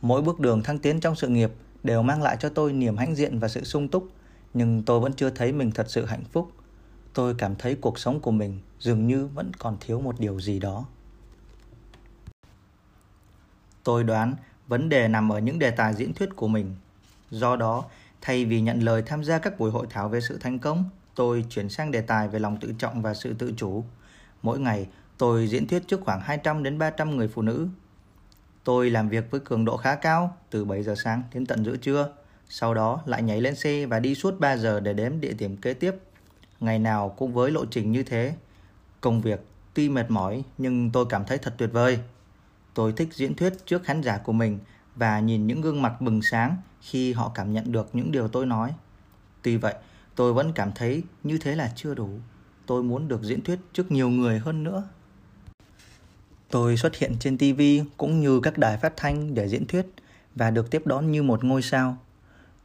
Mỗi 0.01 0.21
bước 0.21 0.39
đường 0.39 0.63
thăng 0.63 0.79
tiến 0.79 0.99
trong 0.99 1.15
sự 1.15 1.27
nghiệp 1.27 1.51
đều 1.85 2.03
mang 2.03 2.21
lại 2.21 2.37
cho 2.39 2.49
tôi 2.49 2.73
niềm 2.73 2.97
hãnh 2.97 3.15
diện 3.15 3.39
và 3.39 3.47
sự 3.47 3.63
sung 3.63 3.87
túc, 3.87 4.09
nhưng 4.53 4.83
tôi 4.83 4.99
vẫn 4.99 5.13
chưa 5.13 5.29
thấy 5.29 5.51
mình 5.51 5.71
thật 5.71 5.85
sự 5.89 6.05
hạnh 6.05 6.23
phúc. 6.31 6.51
Tôi 7.13 7.35
cảm 7.37 7.55
thấy 7.55 7.75
cuộc 7.75 7.99
sống 7.99 8.19
của 8.19 8.31
mình 8.31 8.59
dường 8.79 9.07
như 9.07 9.27
vẫn 9.27 9.51
còn 9.59 9.77
thiếu 9.79 10.01
một 10.01 10.19
điều 10.19 10.39
gì 10.39 10.59
đó. 10.59 10.85
Tôi 13.83 14.03
đoán 14.03 14.35
vấn 14.67 14.89
đề 14.89 15.07
nằm 15.07 15.31
ở 15.31 15.39
những 15.39 15.59
đề 15.59 15.71
tài 15.71 15.93
diễn 15.93 16.13
thuyết 16.13 16.29
của 16.35 16.47
mình. 16.47 16.75
Do 17.29 17.55
đó, 17.55 17.85
thay 18.21 18.45
vì 18.45 18.61
nhận 18.61 18.79
lời 18.79 19.03
tham 19.05 19.23
gia 19.23 19.39
các 19.39 19.59
buổi 19.59 19.71
hội 19.71 19.87
thảo 19.89 20.09
về 20.09 20.21
sự 20.21 20.37
thành 20.37 20.59
công, 20.59 20.89
tôi 21.15 21.45
chuyển 21.49 21.69
sang 21.69 21.91
đề 21.91 22.01
tài 22.01 22.27
về 22.27 22.39
lòng 22.39 22.57
tự 22.57 22.73
trọng 22.77 23.01
và 23.01 23.13
sự 23.13 23.33
tự 23.33 23.53
chủ. 23.57 23.83
Mỗi 24.41 24.59
ngày, 24.59 24.87
tôi 25.17 25.47
diễn 25.47 25.67
thuyết 25.67 25.87
trước 25.87 26.01
khoảng 26.01 26.21
200 26.21 26.63
đến 26.63 26.79
300 26.79 27.17
người 27.17 27.27
phụ 27.27 27.41
nữ. 27.41 27.67
Tôi 28.65 28.89
làm 28.89 29.09
việc 29.09 29.31
với 29.31 29.39
cường 29.39 29.65
độ 29.65 29.77
khá 29.77 29.95
cao, 29.95 30.37
từ 30.49 30.65
7 30.65 30.83
giờ 30.83 30.95
sáng 30.95 31.23
đến 31.33 31.45
tận 31.45 31.65
giữa 31.65 31.75
trưa. 31.77 32.09
Sau 32.49 32.73
đó 32.73 33.01
lại 33.05 33.23
nhảy 33.23 33.41
lên 33.41 33.55
xe 33.55 33.85
và 33.85 33.99
đi 33.99 34.15
suốt 34.15 34.39
3 34.39 34.57
giờ 34.57 34.79
để 34.79 34.93
đến 34.93 35.21
địa 35.21 35.33
điểm 35.33 35.57
kế 35.57 35.73
tiếp. 35.73 35.95
Ngày 36.59 36.79
nào 36.79 37.09
cũng 37.09 37.33
với 37.33 37.51
lộ 37.51 37.65
trình 37.65 37.91
như 37.91 38.03
thế. 38.03 38.35
Công 39.01 39.21
việc 39.21 39.45
tuy 39.73 39.89
mệt 39.89 40.11
mỏi 40.11 40.43
nhưng 40.57 40.91
tôi 40.91 41.05
cảm 41.09 41.25
thấy 41.25 41.37
thật 41.37 41.53
tuyệt 41.57 41.69
vời. 41.73 41.99
Tôi 42.73 42.93
thích 42.93 43.09
diễn 43.13 43.35
thuyết 43.35 43.53
trước 43.65 43.83
khán 43.83 44.03
giả 44.03 44.17
của 44.17 44.33
mình 44.33 44.59
và 44.95 45.19
nhìn 45.19 45.47
những 45.47 45.61
gương 45.61 45.81
mặt 45.81 46.01
bừng 46.01 46.21
sáng 46.21 46.57
khi 46.81 47.13
họ 47.13 47.31
cảm 47.35 47.53
nhận 47.53 47.71
được 47.71 47.89
những 47.93 48.11
điều 48.11 48.27
tôi 48.27 48.45
nói. 48.45 48.73
Tuy 49.41 49.57
vậy, 49.57 49.73
tôi 50.15 50.33
vẫn 50.33 50.51
cảm 50.55 50.71
thấy 50.75 51.03
như 51.23 51.37
thế 51.37 51.55
là 51.55 51.71
chưa 51.75 51.93
đủ 51.93 52.09
tôi 52.65 52.83
muốn 52.83 53.07
được 53.07 53.23
diễn 53.23 53.41
thuyết 53.41 53.59
trước 53.73 53.91
nhiều 53.91 54.09
người 54.09 54.39
hơn 54.39 54.63
nữa. 54.63 54.83
Tôi 56.49 56.77
xuất 56.77 56.95
hiện 56.95 57.15
trên 57.19 57.37
TV 57.37 57.61
cũng 57.97 58.19
như 58.19 58.39
các 58.39 58.57
đài 58.57 58.77
phát 58.77 58.93
thanh 58.97 59.33
để 59.33 59.47
diễn 59.47 59.67
thuyết 59.67 59.85
và 60.35 60.51
được 60.51 60.71
tiếp 60.71 60.87
đón 60.87 61.11
như 61.11 61.23
một 61.23 61.43
ngôi 61.43 61.61
sao. 61.61 61.97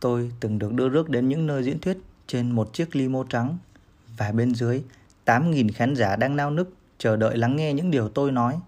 Tôi 0.00 0.32
từng 0.40 0.58
được 0.58 0.72
đưa 0.72 0.88
rước 0.88 1.08
đến 1.08 1.28
những 1.28 1.46
nơi 1.46 1.62
diễn 1.62 1.78
thuyết 1.78 1.98
trên 2.26 2.50
một 2.50 2.72
chiếc 2.72 2.96
limo 2.96 3.24
trắng 3.28 3.58
và 4.16 4.32
bên 4.32 4.54
dưới 4.54 4.82
8.000 5.26 5.68
khán 5.74 5.94
giả 5.96 6.16
đang 6.16 6.36
nao 6.36 6.50
nức 6.50 6.74
chờ 6.98 7.16
đợi 7.16 7.36
lắng 7.36 7.56
nghe 7.56 7.72
những 7.72 7.90
điều 7.90 8.08
tôi 8.08 8.32
nói. 8.32 8.58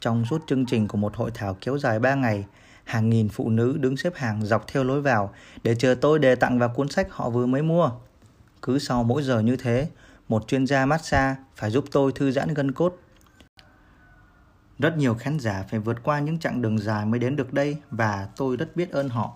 Trong 0.00 0.24
suốt 0.24 0.42
chương 0.46 0.66
trình 0.66 0.88
của 0.88 0.98
một 0.98 1.16
hội 1.16 1.30
thảo 1.34 1.56
kéo 1.60 1.78
dài 1.78 1.98
3 1.98 2.14
ngày, 2.14 2.44
hàng 2.84 3.10
nghìn 3.10 3.28
phụ 3.28 3.50
nữ 3.50 3.76
đứng 3.80 3.96
xếp 3.96 4.12
hàng 4.16 4.46
dọc 4.46 4.66
theo 4.68 4.84
lối 4.84 5.00
vào 5.00 5.34
để 5.62 5.74
chờ 5.78 5.94
tôi 6.00 6.18
đề 6.18 6.34
tặng 6.34 6.58
vào 6.58 6.68
cuốn 6.68 6.88
sách 6.88 7.06
họ 7.10 7.30
vừa 7.30 7.46
mới 7.46 7.62
mua. 7.62 7.90
Cứ 8.62 8.78
sau 8.78 9.04
mỗi 9.04 9.22
giờ 9.22 9.40
như 9.40 9.56
thế, 9.56 9.88
một 10.28 10.48
chuyên 10.48 10.66
gia 10.66 10.86
massage 10.86 11.36
phải 11.56 11.70
giúp 11.70 11.84
tôi 11.92 12.12
thư 12.12 12.30
giãn 12.30 12.54
gân 12.54 12.72
cốt. 12.72 12.96
Rất 14.78 14.96
nhiều 14.96 15.14
khán 15.14 15.38
giả 15.38 15.64
phải 15.70 15.80
vượt 15.80 16.02
qua 16.02 16.20
những 16.20 16.38
chặng 16.38 16.62
đường 16.62 16.78
dài 16.78 17.06
mới 17.06 17.20
đến 17.20 17.36
được 17.36 17.52
đây 17.52 17.76
và 17.90 18.28
tôi 18.36 18.56
rất 18.56 18.76
biết 18.76 18.90
ơn 18.90 19.08
họ. 19.08 19.32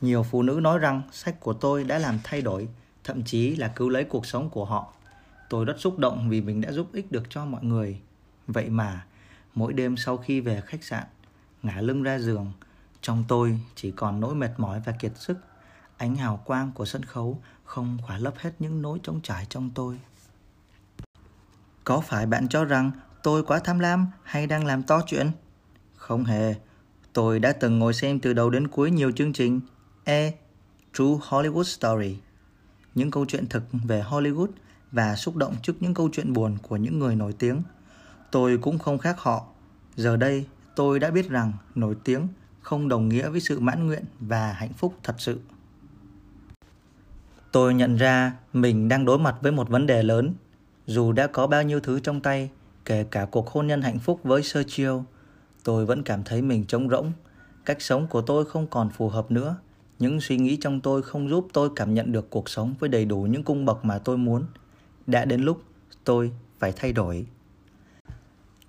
Nhiều 0.00 0.22
phụ 0.22 0.42
nữ 0.42 0.60
nói 0.62 0.78
rằng 0.78 1.02
sách 1.12 1.40
của 1.40 1.52
tôi 1.52 1.84
đã 1.84 1.98
làm 1.98 2.18
thay 2.24 2.42
đổi, 2.42 2.68
thậm 3.04 3.22
chí 3.22 3.56
là 3.56 3.68
cứu 3.68 3.88
lấy 3.88 4.04
cuộc 4.04 4.26
sống 4.26 4.50
của 4.50 4.64
họ. 4.64 4.92
Tôi 5.48 5.64
rất 5.64 5.76
xúc 5.78 5.98
động 5.98 6.28
vì 6.28 6.40
mình 6.40 6.60
đã 6.60 6.72
giúp 6.72 6.92
ích 6.92 7.12
được 7.12 7.22
cho 7.30 7.44
mọi 7.44 7.64
người. 7.64 8.00
Vậy 8.46 8.68
mà, 8.68 9.06
mỗi 9.54 9.72
đêm 9.72 9.96
sau 9.96 10.16
khi 10.16 10.40
về 10.40 10.60
khách 10.66 10.84
sạn, 10.84 11.04
ngả 11.62 11.80
lưng 11.80 12.02
ra 12.02 12.18
giường, 12.18 12.52
trong 13.00 13.24
tôi 13.28 13.60
chỉ 13.74 13.90
còn 13.90 14.20
nỗi 14.20 14.34
mệt 14.34 14.50
mỏi 14.56 14.80
và 14.84 14.92
kiệt 14.92 15.12
sức. 15.16 15.38
Ánh 15.96 16.16
hào 16.16 16.36
quang 16.36 16.72
của 16.72 16.84
sân 16.84 17.04
khấu 17.04 17.42
không 17.64 17.98
khỏa 18.02 18.18
lấp 18.18 18.34
hết 18.38 18.50
những 18.58 18.82
nỗi 18.82 18.98
trống 19.02 19.20
trải 19.22 19.46
trong 19.48 19.70
tôi. 19.74 19.98
Có 21.84 22.00
phải 22.00 22.26
bạn 22.26 22.48
cho 22.48 22.64
rằng 22.64 22.90
tôi 23.22 23.42
quá 23.42 23.60
tham 23.64 23.78
lam 23.78 24.06
hay 24.22 24.46
đang 24.46 24.64
làm 24.64 24.82
to 24.82 25.02
chuyện? 25.06 25.30
Không 25.96 26.24
hề. 26.24 26.54
Tôi 27.12 27.38
đã 27.38 27.52
từng 27.52 27.78
ngồi 27.78 27.94
xem 27.94 28.20
từ 28.20 28.32
đầu 28.32 28.50
đến 28.50 28.68
cuối 28.68 28.90
nhiều 28.90 29.12
chương 29.12 29.32
trình 29.32 29.60
E. 30.04 30.32
True 30.92 31.04
Hollywood 31.28 31.62
Story. 31.62 32.18
Những 32.94 33.10
câu 33.10 33.24
chuyện 33.26 33.46
thực 33.46 33.62
về 33.84 34.02
Hollywood 34.02 34.48
và 34.92 35.16
xúc 35.16 35.36
động 35.36 35.54
trước 35.62 35.72
những 35.80 35.94
câu 35.94 36.08
chuyện 36.12 36.32
buồn 36.32 36.56
của 36.62 36.76
những 36.76 36.98
người 36.98 37.16
nổi 37.16 37.32
tiếng. 37.32 37.62
Tôi 38.30 38.58
cũng 38.58 38.78
không 38.78 38.98
khác 38.98 39.18
họ. 39.18 39.46
Giờ 39.96 40.16
đây, 40.16 40.46
tôi 40.76 41.00
đã 41.00 41.10
biết 41.10 41.28
rằng 41.28 41.52
nổi 41.74 41.96
tiếng 42.04 42.28
không 42.60 42.88
đồng 42.88 43.08
nghĩa 43.08 43.28
với 43.28 43.40
sự 43.40 43.60
mãn 43.60 43.86
nguyện 43.86 44.04
và 44.20 44.52
hạnh 44.52 44.72
phúc 44.72 44.94
thật 45.02 45.14
sự. 45.18 45.40
Tôi 47.52 47.74
nhận 47.74 47.96
ra 47.96 48.32
mình 48.52 48.88
đang 48.88 49.04
đối 49.04 49.18
mặt 49.18 49.36
với 49.40 49.52
một 49.52 49.68
vấn 49.68 49.86
đề 49.86 50.02
lớn. 50.02 50.34
Dù 50.86 51.12
đã 51.12 51.26
có 51.26 51.46
bao 51.46 51.62
nhiêu 51.62 51.80
thứ 51.80 52.00
trong 52.00 52.20
tay, 52.20 52.50
kể 52.90 53.04
cả 53.10 53.26
cuộc 53.30 53.48
hôn 53.50 53.66
nhân 53.66 53.82
hạnh 53.82 53.98
phúc 53.98 54.20
với 54.22 54.42
Sergio, 54.42 55.02
tôi 55.64 55.86
vẫn 55.86 56.02
cảm 56.02 56.24
thấy 56.24 56.42
mình 56.42 56.64
trống 56.64 56.88
rỗng. 56.88 57.12
Cách 57.64 57.82
sống 57.82 58.06
của 58.06 58.22
tôi 58.22 58.44
không 58.44 58.66
còn 58.66 58.90
phù 58.90 59.08
hợp 59.08 59.30
nữa. 59.30 59.56
Những 59.98 60.20
suy 60.20 60.36
nghĩ 60.36 60.56
trong 60.56 60.80
tôi 60.80 61.02
không 61.02 61.28
giúp 61.28 61.46
tôi 61.52 61.68
cảm 61.76 61.94
nhận 61.94 62.12
được 62.12 62.30
cuộc 62.30 62.48
sống 62.48 62.74
với 62.80 62.88
đầy 62.88 63.04
đủ 63.04 63.22
những 63.22 63.42
cung 63.42 63.64
bậc 63.64 63.84
mà 63.84 63.98
tôi 63.98 64.18
muốn. 64.18 64.44
Đã 65.06 65.24
đến 65.24 65.40
lúc 65.40 65.62
tôi 66.04 66.32
phải 66.58 66.72
thay 66.76 66.92
đổi. 66.92 67.26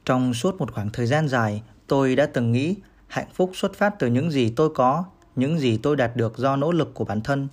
Trong 0.06 0.34
suốt 0.34 0.58
một 0.58 0.72
khoảng 0.72 0.90
thời 0.90 1.08
gian 1.08 1.28
dài, 1.28 1.64
tôi 1.88 2.16
đã 2.16 2.26
từng 2.26 2.52
nghĩ 2.52 2.76
hạnh 3.08 3.30
phúc 3.34 3.52
xuất 3.54 3.74
phát 3.74 3.96
từ 4.00 4.08
những 4.08 4.32
gì 4.32 4.54
tôi 4.56 4.70
có, 4.76 5.06
những 5.36 5.60
gì 5.60 5.78
tôi 5.78 5.96
đạt 5.96 6.16
được 6.16 6.38
do 6.38 6.56
nỗ 6.56 6.72
lực 6.72 6.94
của 6.94 7.06
bản 7.06 7.22
thân. 7.22 7.48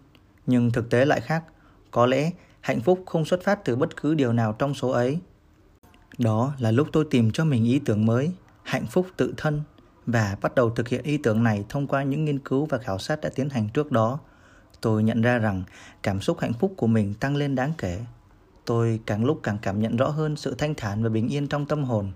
Nhưng 0.47 0.71
thực 0.71 0.91
tế 0.91 1.05
lại 1.05 1.21
khác. 1.21 1.45
Có 1.91 2.07
lẽ 2.07 2.31
hạnh 2.61 2.81
phúc 2.81 3.03
không 3.07 3.25
xuất 3.25 3.43
phát 3.43 3.65
từ 3.65 3.77
bất 3.77 4.03
cứ 4.03 4.15
điều 4.15 4.33
nào 4.33 4.53
trong 4.59 4.75
số 4.75 4.89
ấy. 4.89 5.19
Đó 6.19 6.55
là 6.59 6.71
lúc 6.71 6.89
tôi 6.93 7.05
tìm 7.11 7.31
cho 7.31 7.45
mình 7.45 7.65
ý 7.65 7.79
tưởng 7.79 8.07
mới, 8.07 8.33
hạnh 8.63 8.87
phúc 8.87 9.07
tự 9.17 9.35
thân 9.37 9.63
và 10.07 10.37
bắt 10.43 10.55
đầu 10.55 10.71
thực 10.71 10.89
hiện 10.89 11.03
ý 11.03 11.19
tưởng 11.19 11.43
này 11.43 11.65
thông 11.69 11.87
qua 11.87 12.03
những 12.03 12.25
nghiên 12.25 12.39
cứu 12.39 12.67
và 12.67 12.79
khảo 12.79 12.99
sát 12.99 13.21
đã 13.21 13.31
tiến 13.35 13.49
hành 13.49 13.69
trước 13.69 13.93
đó. 13.93 14.19
Tôi 14.81 15.03
nhận 15.03 15.23
ra 15.23 15.39
rằng 15.39 15.63
cảm 16.03 16.21
xúc 16.21 16.41
hạnh 16.41 16.53
phúc 16.53 16.75
của 16.77 16.87
mình 16.87 17.15
tăng 17.15 17.37
lên 17.37 17.55
đáng 17.55 17.73
kể. 17.79 18.01
Tôi 18.65 19.01
càng 19.07 19.25
lúc 19.25 19.41
càng 19.43 19.59
cảm 19.63 19.81
nhận 19.81 19.97
rõ 19.97 20.09
hơn 20.09 20.37
sự 20.37 20.55
thanh 20.55 20.75
thản 20.75 21.03
và 21.03 21.09
bình 21.09 21.29
yên 21.29 21.47
trong 21.47 21.67
tâm 21.67 21.85
hồn. 21.85 22.13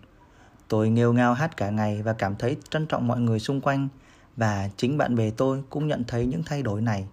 Tôi 0.68 0.90
nghêu 0.90 1.12
ngao 1.12 1.35
hát 1.35 1.56
cả 1.56 1.71
ngày 1.71 2.02
và 2.02 2.12
cảm 2.12 2.37
thấy 2.37 2.56
trân 2.71 2.87
trọng 2.87 3.09
mọi 3.09 3.21
người 3.21 3.38
xung 3.38 3.61
quanh 3.61 3.88
và 4.37 4.68
chính 4.76 4.99
bạn 4.99 5.14
bè 5.14 5.30
tôi 5.30 5.62
cũng 5.71 5.88
nhận 5.88 6.04
thấy 6.04 6.26
những 6.26 6.42
thay 6.47 6.62
đổi 6.62 6.80
này. 6.80 7.09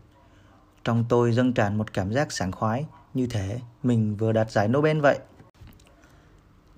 Trong 0.83 1.05
tôi 1.09 1.31
dâng 1.31 1.53
tràn 1.53 1.77
một 1.77 1.93
cảm 1.93 2.13
giác 2.13 2.31
sảng 2.31 2.51
khoái 2.51 2.85
như 3.13 3.27
thể 3.27 3.59
mình 3.83 4.15
vừa 4.15 4.31
đạt 4.31 4.51
giải 4.51 4.67
Nobel 4.67 4.99
vậy. 4.99 5.19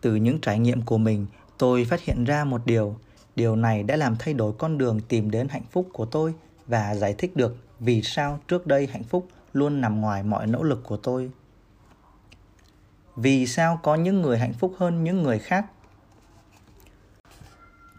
Từ 0.01 0.15
những 0.15 0.41
trải 0.41 0.59
nghiệm 0.59 0.81
của 0.81 0.97
mình, 0.97 1.25
tôi 1.57 1.85
phát 1.85 2.01
hiện 2.01 2.23
ra 2.23 2.43
một 2.43 2.61
điều, 2.65 2.95
điều 3.35 3.55
này 3.55 3.83
đã 3.83 3.95
làm 3.95 4.15
thay 4.19 4.33
đổi 4.33 4.53
con 4.57 4.77
đường 4.77 4.99
tìm 5.07 5.31
đến 5.31 5.47
hạnh 5.47 5.65
phúc 5.71 5.89
của 5.93 6.05
tôi 6.05 6.33
và 6.67 6.95
giải 6.95 7.15
thích 7.17 7.35
được 7.35 7.57
vì 7.79 8.01
sao 8.01 8.39
trước 8.47 8.67
đây 8.67 8.87
hạnh 8.87 9.03
phúc 9.03 9.27
luôn 9.53 9.81
nằm 9.81 10.01
ngoài 10.01 10.23
mọi 10.23 10.47
nỗ 10.47 10.63
lực 10.63 10.83
của 10.83 10.97
tôi. 10.97 11.31
Vì 13.15 13.47
sao 13.47 13.79
có 13.83 13.95
những 13.95 14.21
người 14.21 14.37
hạnh 14.37 14.53
phúc 14.53 14.73
hơn 14.77 15.03
những 15.03 15.23
người 15.23 15.39
khác? 15.39 15.65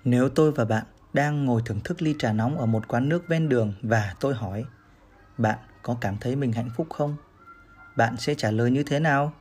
Nếu 0.04 0.28
tôi 0.28 0.52
và 0.52 0.64
bạn 0.64 0.84
đang 1.12 1.44
ngồi 1.44 1.62
thưởng 1.64 1.80
thức 1.84 2.02
ly 2.02 2.14
trà 2.18 2.32
nóng 2.32 2.58
ở 2.58 2.66
một 2.66 2.88
quán 2.88 3.08
nước 3.08 3.28
ven 3.28 3.48
đường 3.48 3.72
và 3.82 4.14
tôi 4.20 4.34
hỏi, 4.34 4.64
bạn 5.38 5.58
có 5.82 5.96
cảm 6.00 6.16
thấy 6.20 6.36
mình 6.36 6.52
hạnh 6.52 6.70
phúc 6.76 6.86
không? 6.90 7.16
Bạn 7.96 8.16
sẽ 8.16 8.34
trả 8.34 8.50
lời 8.50 8.70
như 8.70 8.82
thế 8.82 9.00
nào? 9.00 9.32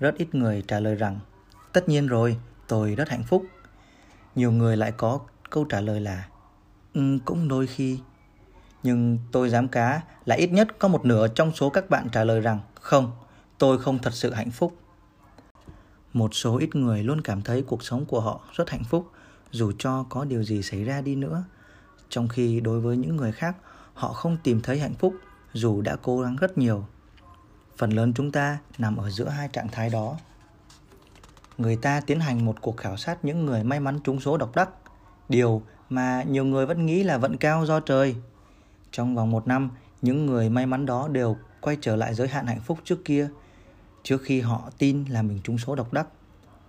Rất 0.00 0.14
ít 0.14 0.34
người 0.34 0.64
trả 0.68 0.80
lời 0.80 0.94
rằng, 0.94 1.18
tất 1.76 1.88
nhiên 1.88 2.06
rồi, 2.06 2.36
tôi 2.68 2.94
rất 2.94 3.08
hạnh 3.08 3.22
phúc. 3.22 3.46
Nhiều 4.34 4.52
người 4.52 4.76
lại 4.76 4.92
có 4.92 5.20
câu 5.50 5.64
trả 5.64 5.80
lời 5.80 6.00
là, 6.00 6.28
ừ, 6.94 7.18
cũng 7.24 7.48
đôi 7.48 7.66
khi. 7.66 7.98
Nhưng 8.82 9.18
tôi 9.32 9.50
dám 9.50 9.68
cá 9.68 10.02
là 10.24 10.36
ít 10.36 10.52
nhất 10.52 10.68
có 10.78 10.88
một 10.88 11.04
nửa 11.04 11.28
trong 11.28 11.52
số 11.54 11.70
các 11.70 11.90
bạn 11.90 12.08
trả 12.12 12.24
lời 12.24 12.40
rằng, 12.40 12.60
không, 12.80 13.12
tôi 13.58 13.78
không 13.78 13.98
thật 13.98 14.14
sự 14.14 14.32
hạnh 14.32 14.50
phúc. 14.50 14.76
Một 16.12 16.34
số 16.34 16.58
ít 16.58 16.74
người 16.74 17.02
luôn 17.02 17.20
cảm 17.20 17.42
thấy 17.42 17.62
cuộc 17.62 17.82
sống 17.82 18.04
của 18.04 18.20
họ 18.20 18.40
rất 18.52 18.70
hạnh 18.70 18.84
phúc 18.84 19.10
dù 19.50 19.72
cho 19.78 20.06
có 20.08 20.24
điều 20.24 20.44
gì 20.44 20.62
xảy 20.62 20.84
ra 20.84 21.00
đi 21.00 21.16
nữa 21.16 21.44
trong 22.08 22.28
khi 22.28 22.60
đối 22.60 22.80
với 22.80 22.96
những 22.96 23.16
người 23.16 23.32
khác 23.32 23.56
họ 23.94 24.12
không 24.12 24.36
tìm 24.42 24.60
thấy 24.62 24.78
hạnh 24.78 24.94
phúc 24.94 25.14
dù 25.52 25.82
đã 25.82 25.96
cố 26.02 26.20
gắng 26.20 26.36
rất 26.36 26.58
nhiều 26.58 26.86
phần 27.76 27.90
lớn 27.90 28.12
chúng 28.16 28.32
ta 28.32 28.58
nằm 28.78 28.96
ở 28.96 29.10
giữa 29.10 29.28
hai 29.28 29.48
trạng 29.48 29.68
thái 29.68 29.90
đó 29.90 30.16
người 31.58 31.76
ta 31.76 32.00
tiến 32.00 32.20
hành 32.20 32.44
một 32.44 32.60
cuộc 32.60 32.76
khảo 32.76 32.96
sát 32.96 33.24
những 33.24 33.46
người 33.46 33.64
may 33.64 33.80
mắn 33.80 34.00
trúng 34.04 34.20
số 34.20 34.36
độc 34.36 34.56
đắc 34.56 34.70
điều 35.28 35.62
mà 35.90 36.22
nhiều 36.22 36.44
người 36.44 36.66
vẫn 36.66 36.86
nghĩ 36.86 37.02
là 37.02 37.18
vận 37.18 37.36
cao 37.36 37.66
do 37.66 37.80
trời 37.80 38.16
trong 38.90 39.14
vòng 39.14 39.30
một 39.30 39.48
năm 39.48 39.70
những 40.02 40.26
người 40.26 40.50
may 40.50 40.66
mắn 40.66 40.86
đó 40.86 41.08
đều 41.08 41.36
quay 41.60 41.76
trở 41.80 41.96
lại 41.96 42.14
giới 42.14 42.28
hạn 42.28 42.46
hạnh 42.46 42.60
phúc 42.60 42.78
trước 42.84 43.04
kia 43.04 43.28
trước 44.02 44.22
khi 44.24 44.40
họ 44.40 44.70
tin 44.78 45.04
là 45.04 45.22
mình 45.22 45.40
trúng 45.44 45.58
số 45.58 45.74
độc 45.74 45.92
đắc 45.92 46.06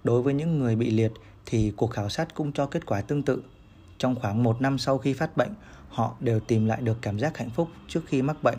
đối 0.04 0.22
với 0.22 0.34
những 0.34 0.60
người 0.60 0.76
bị 0.76 0.92
liệt 0.92 1.12
thì 1.50 1.74
cuộc 1.76 1.88
khảo 1.88 2.10
sát 2.10 2.36
cũng 2.36 2.52
cho 2.52 2.66
kết 2.66 2.86
quả 2.86 3.02
tương 3.02 3.24
tự. 3.24 3.44
Trong 3.98 4.16
khoảng 4.16 4.44
một 4.44 4.62
năm 4.62 4.78
sau 4.78 4.98
khi 4.98 5.14
phát 5.14 5.38
bệnh, 5.38 5.54
họ 5.90 6.16
đều 6.20 6.40
tìm 6.40 6.66
lại 6.66 6.82
được 6.82 6.98
cảm 7.02 7.20
giác 7.20 7.38
hạnh 7.38 7.50
phúc 7.50 7.70
trước 7.88 8.02
khi 8.08 8.22
mắc 8.22 8.44
bệnh. 8.44 8.58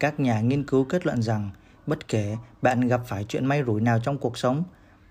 Các 0.00 0.20
nhà 0.20 0.40
nghiên 0.40 0.66
cứu 0.66 0.84
kết 0.84 1.06
luận 1.06 1.22
rằng 1.22 1.50
bất 1.86 2.08
kể 2.08 2.36
bạn 2.62 2.88
gặp 2.88 3.00
phải 3.06 3.24
chuyện 3.24 3.46
may 3.46 3.62
rủi 3.66 3.80
nào 3.80 3.98
trong 3.98 4.18
cuộc 4.18 4.38
sống, 4.38 4.64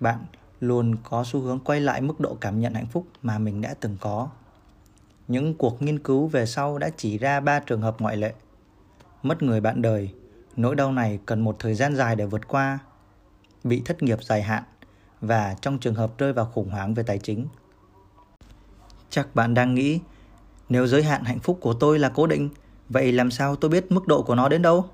bạn 0.03 0.25
luôn 0.59 0.95
có 1.03 1.23
xu 1.23 1.41
hướng 1.41 1.59
quay 1.59 1.81
lại 1.81 2.01
mức 2.01 2.19
độ 2.19 2.37
cảm 2.41 2.59
nhận 2.59 2.73
hạnh 2.73 2.87
phúc 2.91 3.07
mà 3.21 3.37
mình 3.37 3.61
đã 3.61 3.75
từng 3.79 3.97
có. 4.01 4.29
Những 5.27 5.53
cuộc 5.53 5.81
nghiên 5.81 5.99
cứu 5.99 6.27
về 6.27 6.45
sau 6.45 6.77
đã 6.77 6.89
chỉ 6.97 7.17
ra 7.17 7.39
ba 7.39 7.59
trường 7.59 7.81
hợp 7.81 8.01
ngoại 8.01 8.17
lệ. 8.17 8.33
Mất 9.23 9.43
người 9.43 9.61
bạn 9.61 9.81
đời, 9.81 10.13
nỗi 10.55 10.75
đau 10.75 10.91
này 10.91 11.19
cần 11.25 11.41
một 11.41 11.55
thời 11.59 11.75
gian 11.75 11.95
dài 11.95 12.15
để 12.15 12.25
vượt 12.25 12.47
qua. 12.47 12.79
Bị 13.63 13.81
thất 13.85 14.03
nghiệp 14.03 14.23
dài 14.23 14.41
hạn, 14.41 14.63
và 15.21 15.55
trong 15.61 15.79
trường 15.79 15.95
hợp 15.95 16.17
rơi 16.17 16.33
vào 16.33 16.45
khủng 16.45 16.69
hoảng 16.69 16.93
về 16.93 17.03
tài 17.03 17.19
chính. 17.19 17.47
Chắc 19.09 19.35
bạn 19.35 19.53
đang 19.53 19.75
nghĩ, 19.75 19.99
nếu 20.69 20.87
giới 20.87 21.03
hạn 21.03 21.23
hạnh 21.23 21.39
phúc 21.39 21.57
của 21.61 21.73
tôi 21.73 21.99
là 21.99 22.09
cố 22.09 22.27
định, 22.27 22.49
vậy 22.89 23.11
làm 23.11 23.31
sao 23.31 23.55
tôi 23.55 23.71
biết 23.71 23.91
mức 23.91 24.07
độ 24.07 24.23
của 24.23 24.35
nó 24.35 24.49
đến 24.49 24.61
đâu? 24.61 24.85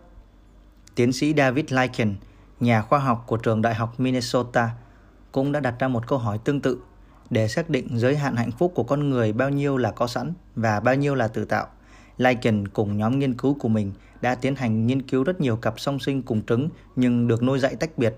Tiến 0.96 1.14
sĩ 1.14 1.34
David 1.38 1.66
Lycan, 1.70 2.16
nhà 2.60 2.82
khoa 2.82 3.00
học 3.00 3.24
của 3.28 3.38
trường 3.38 3.62
đại 3.62 3.76
học 3.76 4.00
Minnesota, 4.00 4.70
cũng 5.32 5.52
đã 5.52 5.60
đặt 5.60 5.76
ra 5.80 5.88
một 5.88 6.08
câu 6.08 6.20
hỏi 6.20 6.40
tương 6.44 6.62
tự 6.62 6.78
để 7.30 7.48
xác 7.48 7.70
định 7.70 7.88
giới 7.98 8.18
hạn 8.18 8.36
hạnh 8.36 8.52
phúc 8.52 8.72
của 8.76 8.84
con 8.84 9.10
người 9.10 9.34
bao 9.34 9.50
nhiêu 9.50 9.78
là 9.78 9.92
có 9.92 10.08
sẵn 10.08 10.34
và 10.56 10.80
bao 10.80 10.96
nhiêu 10.96 11.16
là 11.16 11.28
tự 11.28 11.46
tạo. 11.46 11.68
Lycan 12.18 12.68
cùng 12.68 12.98
nhóm 12.98 13.20
nghiên 13.20 13.38
cứu 13.38 13.58
của 13.60 13.70
mình 13.70 13.94
đã 14.22 14.36
tiến 14.36 14.56
hành 14.56 14.88
nghiên 14.88 15.02
cứu 15.02 15.24
rất 15.24 15.42
nhiều 15.42 15.56
cặp 15.56 15.80
song 15.80 16.00
sinh 16.00 16.22
cùng 16.22 16.42
trứng 16.46 16.70
nhưng 16.96 17.28
được 17.28 17.44
nuôi 17.44 17.60
dạy 17.60 17.76
tách 17.76 17.98
biệt 17.98 18.16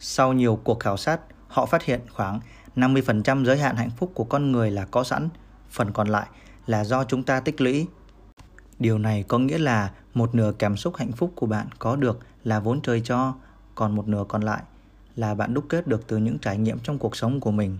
sau 0.00 0.32
nhiều 0.32 0.60
cuộc 0.64 0.80
khảo 0.80 0.96
sát, 0.96 1.20
họ 1.48 1.66
phát 1.66 1.82
hiện 1.82 2.00
khoảng 2.10 2.40
50% 2.76 3.44
giới 3.44 3.58
hạn 3.58 3.76
hạnh 3.76 3.90
phúc 3.90 4.10
của 4.14 4.24
con 4.24 4.52
người 4.52 4.70
là 4.70 4.84
có 4.84 5.04
sẵn, 5.04 5.28
phần 5.70 5.92
còn 5.92 6.08
lại 6.08 6.26
là 6.66 6.84
do 6.84 7.04
chúng 7.04 7.22
ta 7.22 7.40
tích 7.40 7.60
lũy. 7.60 7.86
Điều 8.78 8.98
này 8.98 9.24
có 9.28 9.38
nghĩa 9.38 9.58
là 9.58 9.90
một 10.14 10.34
nửa 10.34 10.52
cảm 10.58 10.76
xúc 10.76 10.96
hạnh 10.96 11.12
phúc 11.12 11.32
của 11.34 11.46
bạn 11.46 11.66
có 11.78 11.96
được 11.96 12.18
là 12.44 12.60
vốn 12.60 12.80
trời 12.80 13.00
cho, 13.04 13.34
còn 13.74 13.96
một 13.96 14.08
nửa 14.08 14.24
còn 14.28 14.42
lại 14.42 14.62
là 15.16 15.34
bạn 15.34 15.54
đúc 15.54 15.64
kết 15.68 15.86
được 15.86 16.06
từ 16.06 16.16
những 16.16 16.38
trải 16.38 16.58
nghiệm 16.58 16.78
trong 16.78 16.98
cuộc 16.98 17.16
sống 17.16 17.40
của 17.40 17.50
mình. 17.50 17.78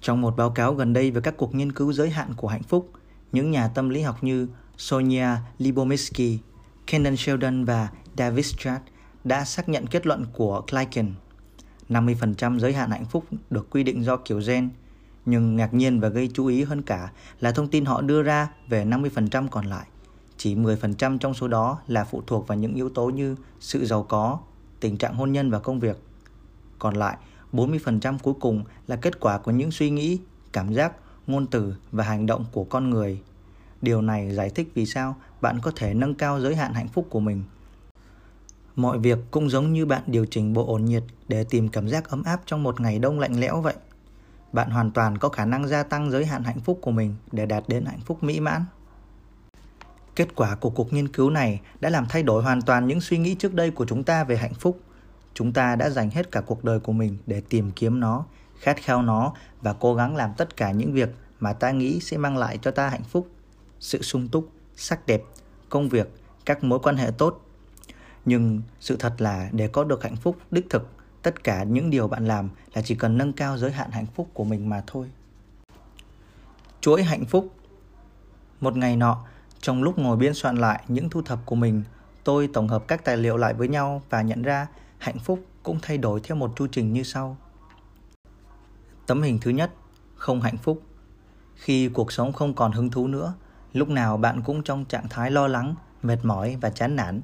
Trong 0.00 0.20
một 0.20 0.36
báo 0.36 0.50
cáo 0.50 0.74
gần 0.74 0.92
đây 0.92 1.10
về 1.10 1.20
các 1.20 1.36
cuộc 1.36 1.54
nghiên 1.54 1.72
cứu 1.72 1.92
giới 1.92 2.10
hạn 2.10 2.34
của 2.36 2.48
hạnh 2.48 2.62
phúc, 2.62 2.90
những 3.32 3.50
nhà 3.50 3.68
tâm 3.68 3.88
lý 3.88 4.00
học 4.00 4.24
như 4.24 4.48
Sonia 4.76 5.26
Libomirsky, 5.58 6.38
Kenan 6.86 7.16
Sheldon 7.16 7.64
và 7.64 7.88
David 8.18 8.46
Stratt 8.46 8.84
đã 9.24 9.44
xác 9.44 9.68
nhận 9.68 9.86
kết 9.86 10.06
luận 10.06 10.26
của 10.32 10.62
Clyken. 10.70 11.14
50% 11.88 12.58
giới 12.58 12.72
hạn 12.72 12.90
hạnh 12.90 13.04
phúc 13.04 13.24
được 13.50 13.70
quy 13.70 13.82
định 13.82 14.04
do 14.04 14.16
kiểu 14.16 14.40
gen, 14.46 14.70
nhưng 15.26 15.56
ngạc 15.56 15.74
nhiên 15.74 16.00
và 16.00 16.08
gây 16.08 16.30
chú 16.34 16.46
ý 16.46 16.64
hơn 16.64 16.82
cả 16.82 17.12
là 17.40 17.52
thông 17.52 17.68
tin 17.68 17.84
họ 17.84 18.00
đưa 18.00 18.22
ra 18.22 18.48
về 18.68 18.84
50% 18.84 19.48
còn 19.48 19.66
lại. 19.66 19.86
Chỉ 20.36 20.54
10% 20.54 21.18
trong 21.18 21.34
số 21.34 21.48
đó 21.48 21.78
là 21.88 22.04
phụ 22.04 22.22
thuộc 22.26 22.46
vào 22.46 22.58
những 22.58 22.74
yếu 22.74 22.88
tố 22.88 23.06
như 23.06 23.36
sự 23.60 23.86
giàu 23.86 24.02
có, 24.02 24.38
tình 24.82 24.96
trạng 24.96 25.14
hôn 25.14 25.32
nhân 25.32 25.50
và 25.50 25.58
công 25.58 25.80
việc. 25.80 25.96
Còn 26.78 26.94
lại, 26.94 27.16
40% 27.52 28.18
cuối 28.22 28.34
cùng 28.40 28.64
là 28.86 28.96
kết 28.96 29.20
quả 29.20 29.38
của 29.38 29.50
những 29.50 29.70
suy 29.70 29.90
nghĩ, 29.90 30.20
cảm 30.52 30.74
giác, 30.74 30.92
ngôn 31.26 31.46
từ 31.46 31.74
và 31.92 32.04
hành 32.04 32.26
động 32.26 32.44
của 32.52 32.64
con 32.64 32.90
người. 32.90 33.22
Điều 33.82 34.02
này 34.02 34.34
giải 34.34 34.50
thích 34.50 34.70
vì 34.74 34.86
sao 34.86 35.16
bạn 35.40 35.58
có 35.62 35.72
thể 35.76 35.94
nâng 35.94 36.14
cao 36.14 36.40
giới 36.40 36.56
hạn 36.56 36.74
hạnh 36.74 36.88
phúc 36.88 37.06
của 37.10 37.20
mình 37.20 37.42
Mọi 38.76 38.98
việc 38.98 39.18
cũng 39.30 39.50
giống 39.50 39.72
như 39.72 39.86
bạn 39.86 40.02
điều 40.06 40.26
chỉnh 40.26 40.52
bộ 40.52 40.66
ổn 40.66 40.84
nhiệt 40.84 41.02
để 41.28 41.44
tìm 41.44 41.68
cảm 41.68 41.88
giác 41.88 42.08
ấm 42.08 42.22
áp 42.22 42.40
trong 42.46 42.62
một 42.62 42.80
ngày 42.80 42.98
đông 42.98 43.18
lạnh 43.18 43.40
lẽo 43.40 43.60
vậy. 43.60 43.74
Bạn 44.52 44.70
hoàn 44.70 44.90
toàn 44.90 45.18
có 45.18 45.28
khả 45.28 45.44
năng 45.44 45.68
gia 45.68 45.82
tăng 45.82 46.10
giới 46.10 46.26
hạn 46.26 46.42
hạnh 46.42 46.60
phúc 46.60 46.78
của 46.82 46.90
mình 46.90 47.14
để 47.32 47.46
đạt 47.46 47.64
đến 47.68 47.84
hạnh 47.84 48.00
phúc 48.00 48.22
mỹ 48.22 48.40
mãn. 48.40 48.64
Kết 50.16 50.28
quả 50.34 50.54
của 50.54 50.70
cuộc 50.70 50.92
nghiên 50.92 51.08
cứu 51.08 51.30
này 51.30 51.60
đã 51.80 51.90
làm 51.90 52.06
thay 52.08 52.22
đổi 52.22 52.42
hoàn 52.42 52.62
toàn 52.62 52.86
những 52.86 53.00
suy 53.00 53.18
nghĩ 53.18 53.34
trước 53.34 53.54
đây 53.54 53.70
của 53.70 53.86
chúng 53.86 54.04
ta 54.04 54.24
về 54.24 54.36
hạnh 54.36 54.54
phúc. 54.54 54.80
Chúng 55.34 55.52
ta 55.52 55.76
đã 55.76 55.90
dành 55.90 56.10
hết 56.10 56.32
cả 56.32 56.40
cuộc 56.40 56.64
đời 56.64 56.80
của 56.80 56.92
mình 56.92 57.16
để 57.26 57.42
tìm 57.48 57.70
kiếm 57.70 58.00
nó, 58.00 58.24
khát 58.58 58.76
khao 58.82 59.02
nó 59.02 59.32
và 59.60 59.72
cố 59.72 59.94
gắng 59.94 60.16
làm 60.16 60.30
tất 60.36 60.56
cả 60.56 60.70
những 60.70 60.92
việc 60.92 61.08
mà 61.40 61.52
ta 61.52 61.70
nghĩ 61.70 62.00
sẽ 62.00 62.16
mang 62.16 62.36
lại 62.36 62.58
cho 62.62 62.70
ta 62.70 62.88
hạnh 62.88 63.04
phúc, 63.04 63.28
sự 63.80 64.02
sung 64.02 64.28
túc, 64.28 64.50
sắc 64.76 65.06
đẹp, 65.06 65.22
công 65.68 65.88
việc, 65.88 66.10
các 66.44 66.64
mối 66.64 66.78
quan 66.78 66.96
hệ 66.96 67.10
tốt. 67.18 67.46
Nhưng 68.24 68.62
sự 68.80 68.96
thật 68.96 69.14
là 69.18 69.48
để 69.52 69.68
có 69.68 69.84
được 69.84 70.02
hạnh 70.02 70.16
phúc 70.16 70.36
đích 70.50 70.70
thực, 70.70 70.88
tất 71.22 71.44
cả 71.44 71.62
những 71.62 71.90
điều 71.90 72.08
bạn 72.08 72.26
làm 72.26 72.50
là 72.74 72.82
chỉ 72.82 72.94
cần 72.94 73.18
nâng 73.18 73.32
cao 73.32 73.58
giới 73.58 73.72
hạn 73.72 73.90
hạnh 73.90 74.06
phúc 74.14 74.28
của 74.34 74.44
mình 74.44 74.68
mà 74.68 74.82
thôi. 74.86 75.10
Chuỗi 76.80 77.02
hạnh 77.02 77.24
phúc 77.24 77.54
Một 78.60 78.76
ngày 78.76 78.96
nọ, 78.96 79.24
trong 79.62 79.82
lúc 79.82 79.98
ngồi 79.98 80.16
biên 80.16 80.34
soạn 80.34 80.56
lại 80.56 80.84
những 80.88 81.10
thu 81.10 81.22
thập 81.22 81.38
của 81.46 81.54
mình, 81.54 81.82
tôi 82.24 82.48
tổng 82.52 82.68
hợp 82.68 82.84
các 82.88 83.04
tài 83.04 83.16
liệu 83.16 83.36
lại 83.36 83.54
với 83.54 83.68
nhau 83.68 84.02
và 84.10 84.22
nhận 84.22 84.42
ra 84.42 84.66
hạnh 84.98 85.18
phúc 85.18 85.44
cũng 85.62 85.78
thay 85.82 85.98
đổi 85.98 86.20
theo 86.20 86.36
một 86.36 86.52
chu 86.56 86.66
trình 86.66 86.92
như 86.92 87.02
sau. 87.02 87.36
Tấm 89.06 89.22
hình 89.22 89.38
thứ 89.42 89.50
nhất, 89.50 89.70
không 90.14 90.40
hạnh 90.40 90.56
phúc. 90.56 90.82
Khi 91.54 91.88
cuộc 91.88 92.12
sống 92.12 92.32
không 92.32 92.54
còn 92.54 92.72
hứng 92.72 92.90
thú 92.90 93.06
nữa, 93.06 93.34
lúc 93.72 93.88
nào 93.88 94.16
bạn 94.16 94.42
cũng 94.42 94.62
trong 94.62 94.84
trạng 94.84 95.08
thái 95.08 95.30
lo 95.30 95.48
lắng, 95.48 95.74
mệt 96.02 96.18
mỏi 96.22 96.56
và 96.60 96.70
chán 96.70 96.96
nản. 96.96 97.22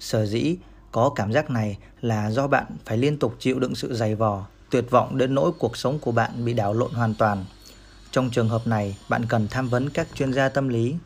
Sở 0.00 0.26
dĩ 0.26 0.56
có 0.92 1.10
cảm 1.16 1.32
giác 1.32 1.50
này 1.50 1.78
là 2.00 2.30
do 2.30 2.46
bạn 2.46 2.66
phải 2.84 2.98
liên 2.98 3.18
tục 3.18 3.36
chịu 3.38 3.60
đựng 3.60 3.74
sự 3.74 3.94
dày 3.94 4.14
vò, 4.14 4.46
tuyệt 4.70 4.90
vọng 4.90 5.18
đến 5.18 5.34
nỗi 5.34 5.52
cuộc 5.58 5.76
sống 5.76 5.98
của 5.98 6.12
bạn 6.12 6.44
bị 6.44 6.54
đảo 6.54 6.74
lộn 6.74 6.92
hoàn 6.92 7.14
toàn. 7.14 7.44
Trong 8.10 8.30
trường 8.30 8.48
hợp 8.48 8.66
này, 8.66 8.98
bạn 9.08 9.22
cần 9.28 9.48
tham 9.50 9.68
vấn 9.68 9.90
các 9.90 10.08
chuyên 10.14 10.32
gia 10.32 10.48
tâm 10.48 10.68
lý. 10.68 10.96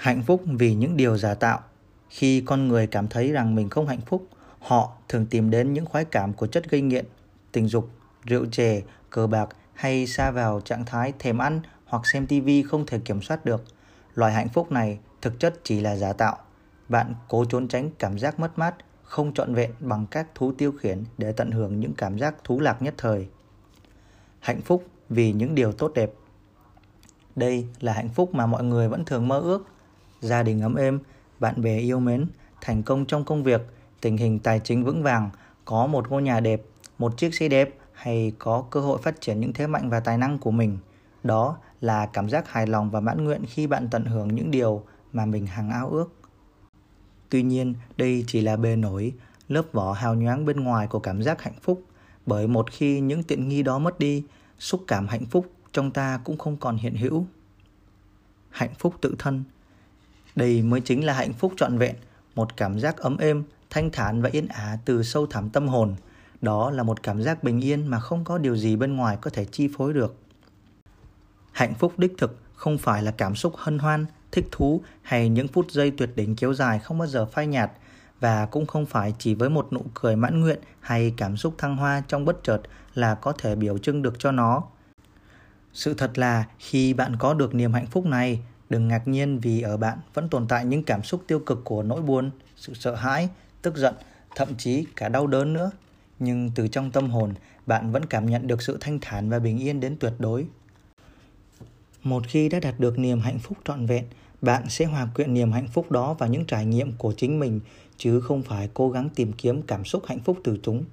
Hạnh 0.00 0.22
phúc 0.22 0.42
vì 0.46 0.74
những 0.74 0.96
điều 0.96 1.16
giả 1.16 1.34
tạo. 1.34 1.60
Khi 2.08 2.40
con 2.40 2.68
người 2.68 2.86
cảm 2.86 3.08
thấy 3.08 3.32
rằng 3.32 3.54
mình 3.54 3.68
không 3.68 3.86
hạnh 3.86 4.00
phúc, 4.00 4.26
họ 4.58 4.92
thường 5.08 5.26
tìm 5.26 5.50
đến 5.50 5.72
những 5.72 5.86
khoái 5.86 6.04
cảm 6.04 6.32
của 6.32 6.46
chất 6.46 6.70
gây 6.70 6.80
nghiện, 6.80 7.04
tình 7.52 7.68
dục, 7.68 7.90
rượu 8.24 8.46
chè, 8.46 8.82
cờ 9.10 9.26
bạc 9.26 9.48
hay 9.74 10.06
xa 10.06 10.30
vào 10.30 10.60
trạng 10.60 10.84
thái 10.84 11.12
thèm 11.18 11.38
ăn 11.38 11.60
hoặc 11.84 12.06
xem 12.06 12.26
tivi 12.26 12.62
không 12.62 12.86
thể 12.86 12.98
kiểm 12.98 13.22
soát 13.22 13.44
được. 13.44 13.64
Loại 14.14 14.32
hạnh 14.32 14.48
phúc 14.48 14.72
này 14.72 14.98
thực 15.22 15.40
chất 15.40 15.54
chỉ 15.64 15.80
là 15.80 15.96
giả 15.96 16.12
tạo. 16.12 16.36
Bạn 16.88 17.14
cố 17.28 17.44
trốn 17.44 17.68
tránh 17.68 17.90
cảm 17.98 18.18
giác 18.18 18.40
mất 18.40 18.58
mát, 18.58 18.74
không 19.02 19.34
trọn 19.34 19.54
vẹn 19.54 19.70
bằng 19.80 20.06
các 20.10 20.26
thú 20.34 20.52
tiêu 20.58 20.72
khiển 20.72 21.04
để 21.18 21.32
tận 21.32 21.50
hưởng 21.50 21.80
những 21.80 21.94
cảm 21.94 22.18
giác 22.18 22.34
thú 22.44 22.60
lạc 22.60 22.82
nhất 22.82 22.94
thời. 22.98 23.28
Hạnh 24.38 24.60
phúc 24.60 24.86
vì 25.08 25.32
những 25.32 25.54
điều 25.54 25.72
tốt 25.72 25.92
đẹp. 25.94 26.12
Đây 27.36 27.66
là 27.80 27.92
hạnh 27.92 28.08
phúc 28.08 28.34
mà 28.34 28.46
mọi 28.46 28.64
người 28.64 28.88
vẫn 28.88 29.04
thường 29.04 29.28
mơ 29.28 29.38
ước. 29.38 29.66
Gia 30.20 30.42
đình 30.42 30.60
ấm 30.60 30.74
êm, 30.74 31.00
bạn 31.40 31.62
bè 31.62 31.78
yêu 31.78 32.00
mến, 32.00 32.26
thành 32.60 32.82
công 32.82 33.06
trong 33.06 33.24
công 33.24 33.42
việc, 33.42 33.60
tình 34.00 34.16
hình 34.16 34.38
tài 34.38 34.60
chính 34.64 34.84
vững 34.84 35.02
vàng, 35.02 35.30
có 35.64 35.86
một 35.86 36.10
ngôi 36.10 36.22
nhà 36.22 36.40
đẹp, 36.40 36.62
một 36.98 37.16
chiếc 37.16 37.34
xe 37.34 37.48
đẹp 37.48 37.74
hay 37.92 38.32
có 38.38 38.64
cơ 38.70 38.80
hội 38.80 38.98
phát 39.02 39.20
triển 39.20 39.40
những 39.40 39.52
thế 39.52 39.66
mạnh 39.66 39.90
và 39.90 40.00
tài 40.00 40.18
năng 40.18 40.38
của 40.38 40.50
mình. 40.50 40.78
Đó 41.24 41.56
là 41.80 42.06
cảm 42.06 42.28
giác 42.28 42.48
hài 42.48 42.66
lòng 42.66 42.90
và 42.90 43.00
mãn 43.00 43.24
nguyện 43.24 43.42
khi 43.48 43.66
bạn 43.66 43.88
tận 43.90 44.04
hưởng 44.04 44.34
những 44.34 44.50
điều 44.50 44.84
mà 45.12 45.26
mình 45.26 45.46
hằng 45.46 45.70
ao 45.70 45.90
ước. 45.90 46.12
Tuy 47.28 47.42
nhiên, 47.42 47.74
đây 47.96 48.24
chỉ 48.26 48.40
là 48.40 48.56
bề 48.56 48.76
nổi, 48.76 49.12
lớp 49.48 49.62
vỏ 49.72 49.92
hào 49.92 50.14
nhoáng 50.14 50.44
bên 50.44 50.60
ngoài 50.60 50.86
của 50.86 50.98
cảm 50.98 51.22
giác 51.22 51.42
hạnh 51.42 51.58
phúc, 51.62 51.82
bởi 52.26 52.46
một 52.46 52.70
khi 52.70 53.00
những 53.00 53.22
tiện 53.22 53.48
nghi 53.48 53.62
đó 53.62 53.78
mất 53.78 53.98
đi, 53.98 54.24
xúc 54.58 54.84
cảm 54.86 55.08
hạnh 55.08 55.26
phúc 55.26 55.52
trong 55.72 55.90
ta 55.90 56.20
cũng 56.24 56.38
không 56.38 56.56
còn 56.56 56.76
hiện 56.76 56.94
hữu. 56.96 57.26
Hạnh 58.50 58.74
phúc 58.78 58.94
tự 59.00 59.14
thân 59.18 59.44
đây 60.36 60.62
mới 60.62 60.80
chính 60.80 61.04
là 61.04 61.12
hạnh 61.12 61.32
phúc 61.32 61.52
trọn 61.56 61.78
vẹn, 61.78 61.94
một 62.34 62.56
cảm 62.56 62.80
giác 62.80 62.96
ấm 62.96 63.16
êm, 63.16 63.44
thanh 63.70 63.90
thản 63.90 64.22
và 64.22 64.28
yên 64.32 64.48
ả 64.48 64.78
từ 64.84 65.02
sâu 65.02 65.26
thẳm 65.26 65.50
tâm 65.50 65.68
hồn. 65.68 65.94
Đó 66.40 66.70
là 66.70 66.82
một 66.82 67.02
cảm 67.02 67.22
giác 67.22 67.44
bình 67.44 67.60
yên 67.60 67.86
mà 67.86 68.00
không 68.00 68.24
có 68.24 68.38
điều 68.38 68.56
gì 68.56 68.76
bên 68.76 68.96
ngoài 68.96 69.16
có 69.20 69.30
thể 69.30 69.44
chi 69.44 69.68
phối 69.76 69.92
được. 69.92 70.16
Hạnh 71.52 71.74
phúc 71.74 71.98
đích 71.98 72.12
thực 72.18 72.38
không 72.54 72.78
phải 72.78 73.02
là 73.02 73.10
cảm 73.10 73.34
xúc 73.34 73.54
hân 73.56 73.78
hoan, 73.78 74.06
thích 74.32 74.48
thú 74.50 74.82
hay 75.02 75.28
những 75.28 75.48
phút 75.48 75.70
giây 75.70 75.90
tuyệt 75.90 76.10
đỉnh 76.16 76.36
kéo 76.36 76.54
dài 76.54 76.78
không 76.78 76.98
bao 76.98 77.08
giờ 77.08 77.26
phai 77.26 77.46
nhạt 77.46 77.72
và 78.20 78.46
cũng 78.46 78.66
không 78.66 78.86
phải 78.86 79.14
chỉ 79.18 79.34
với 79.34 79.50
một 79.50 79.72
nụ 79.72 79.84
cười 79.94 80.16
mãn 80.16 80.40
nguyện 80.40 80.58
hay 80.80 81.14
cảm 81.16 81.36
xúc 81.36 81.54
thăng 81.58 81.76
hoa 81.76 82.02
trong 82.08 82.24
bất 82.24 82.44
chợt 82.44 82.60
là 82.94 83.14
có 83.14 83.32
thể 83.32 83.54
biểu 83.54 83.78
trưng 83.78 84.02
được 84.02 84.14
cho 84.18 84.32
nó. 84.32 84.62
Sự 85.72 85.94
thật 85.94 86.18
là 86.18 86.44
khi 86.58 86.94
bạn 86.94 87.16
có 87.18 87.34
được 87.34 87.54
niềm 87.54 87.72
hạnh 87.72 87.86
phúc 87.86 88.06
này, 88.06 88.42
đừng 88.70 88.88
ngạc 88.88 89.08
nhiên 89.08 89.38
vì 89.38 89.60
ở 89.60 89.76
bạn 89.76 89.98
vẫn 90.14 90.28
tồn 90.28 90.48
tại 90.48 90.64
những 90.64 90.82
cảm 90.82 91.02
xúc 91.02 91.24
tiêu 91.26 91.38
cực 91.38 91.60
của 91.64 91.82
nỗi 91.82 92.02
buồn, 92.02 92.30
sự 92.56 92.74
sợ 92.74 92.94
hãi, 92.94 93.28
tức 93.62 93.76
giận, 93.76 93.94
thậm 94.34 94.48
chí 94.58 94.84
cả 94.96 95.08
đau 95.08 95.26
đớn 95.26 95.52
nữa. 95.52 95.70
Nhưng 96.18 96.50
từ 96.54 96.68
trong 96.68 96.90
tâm 96.90 97.10
hồn, 97.10 97.34
bạn 97.66 97.92
vẫn 97.92 98.06
cảm 98.06 98.26
nhận 98.26 98.46
được 98.46 98.62
sự 98.62 98.78
thanh 98.80 98.98
thản 99.00 99.30
và 99.30 99.38
bình 99.38 99.58
yên 99.58 99.80
đến 99.80 99.96
tuyệt 100.00 100.12
đối. 100.18 100.46
Một 102.02 102.22
khi 102.28 102.48
đã 102.48 102.60
đạt 102.60 102.80
được 102.80 102.98
niềm 102.98 103.20
hạnh 103.20 103.38
phúc 103.38 103.58
trọn 103.64 103.86
vẹn, 103.86 104.04
bạn 104.42 104.68
sẽ 104.68 104.84
hòa 104.84 105.08
quyện 105.14 105.34
niềm 105.34 105.52
hạnh 105.52 105.68
phúc 105.68 105.90
đó 105.90 106.14
vào 106.14 106.28
những 106.28 106.44
trải 106.44 106.66
nghiệm 106.66 106.92
của 106.92 107.12
chính 107.16 107.40
mình 107.40 107.60
chứ 107.96 108.20
không 108.20 108.42
phải 108.42 108.68
cố 108.74 108.90
gắng 108.90 109.08
tìm 109.14 109.32
kiếm 109.32 109.62
cảm 109.62 109.84
xúc 109.84 110.02
hạnh 110.06 110.20
phúc 110.20 110.38
từ 110.44 110.58
chúng. 110.62 110.84